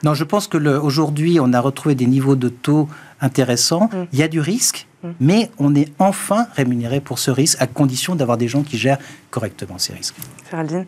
Non, 0.03 0.13
je 0.13 0.23
pense 0.23 0.47
que 0.47 0.57
aujourd'hui, 0.57 1.39
on 1.41 1.53
a 1.53 1.59
retrouvé 1.59 1.95
des 1.95 2.05
niveaux 2.05 2.35
de 2.35 2.49
taux 2.49 2.87
intéressants. 3.21 3.89
Mm. 3.91 4.07
Il 4.13 4.19
y 4.19 4.23
a 4.23 4.27
du 4.27 4.39
risque, 4.39 4.87
mm. 5.03 5.09
mais 5.19 5.51
on 5.57 5.75
est 5.75 5.91
enfin 5.99 6.47
rémunéré 6.55 6.99
pour 6.99 7.19
ce 7.19 7.31
risque 7.31 7.61
à 7.61 7.67
condition 7.67 8.15
d'avoir 8.15 8.37
des 8.37 8.47
gens 8.47 8.63
qui 8.63 8.77
gèrent 8.77 8.99
correctement 9.31 9.77
ces 9.77 9.93
risques. 9.93 10.15
Géraldine? 10.49 10.85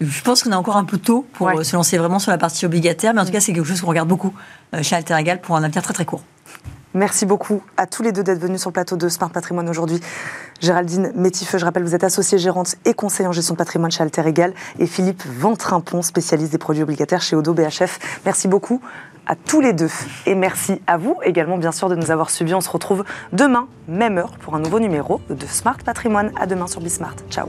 Je 0.00 0.22
pense 0.22 0.42
qu'on 0.42 0.52
est 0.52 0.56
encore 0.56 0.78
un 0.78 0.84
peu 0.84 0.96
tôt 0.96 1.26
pour 1.34 1.48
euh, 1.50 1.62
se 1.62 1.76
lancer 1.76 1.98
vraiment 1.98 2.18
sur 2.18 2.30
la 2.30 2.38
partie 2.38 2.64
obligataire, 2.64 3.12
mais 3.12 3.20
en 3.20 3.26
tout 3.26 3.32
cas, 3.32 3.40
c'est 3.40 3.52
quelque 3.52 3.66
chose 3.66 3.82
qu'on 3.82 3.88
regarde 3.88 4.08
beaucoup 4.08 4.32
euh, 4.74 4.82
chez 4.82 4.96
Alter 4.96 5.14
Egal 5.18 5.42
pour 5.42 5.56
un 5.56 5.62
avenir 5.62 5.82
très 5.82 5.92
très 5.92 6.06
court. 6.06 6.22
Merci 6.92 7.24
beaucoup 7.24 7.62
à 7.76 7.86
tous 7.86 8.02
les 8.02 8.10
deux 8.10 8.24
d'être 8.24 8.40
venus 8.40 8.60
sur 8.60 8.70
le 8.70 8.74
plateau 8.74 8.96
de 8.96 9.08
Smart 9.08 9.30
Patrimoine 9.30 9.68
aujourd'hui. 9.68 10.00
Géraldine 10.60 11.12
Métifeux, 11.14 11.58
je 11.58 11.64
rappelle, 11.64 11.84
vous 11.84 11.94
êtes 11.94 12.04
associée 12.04 12.38
gérante 12.38 12.74
et 12.84 12.94
conseiller 12.94 13.28
en 13.28 13.32
gestion 13.32 13.54
de 13.54 13.58
patrimoine 13.58 13.90
chez 13.90 14.02
Alter 14.02 14.26
Egal, 14.26 14.52
et 14.78 14.86
Philippe 14.86 15.22
Ventrimpon, 15.24 16.02
spécialiste 16.02 16.52
des 16.52 16.58
produits 16.58 16.82
obligataires 16.82 17.22
chez 17.22 17.36
Odo 17.36 17.54
BHF. 17.54 18.20
Merci 18.24 18.48
beaucoup 18.48 18.80
à 19.26 19.36
tous 19.36 19.60
les 19.60 19.72
deux. 19.72 19.90
Et 20.26 20.34
merci 20.34 20.82
à 20.88 20.96
vous 20.96 21.16
également, 21.22 21.58
bien 21.58 21.72
sûr, 21.72 21.88
de 21.88 21.94
nous 21.94 22.10
avoir 22.10 22.30
suivis. 22.30 22.54
On 22.54 22.60
se 22.60 22.70
retrouve 22.70 23.04
demain, 23.32 23.68
même 23.86 24.18
heure, 24.18 24.32
pour 24.38 24.56
un 24.56 24.60
nouveau 24.60 24.80
numéro 24.80 25.20
de 25.30 25.46
Smart 25.46 25.78
Patrimoine. 25.78 26.32
À 26.36 26.46
demain 26.46 26.66
sur 26.66 26.80
Bismart. 26.80 27.16
Ciao. 27.30 27.46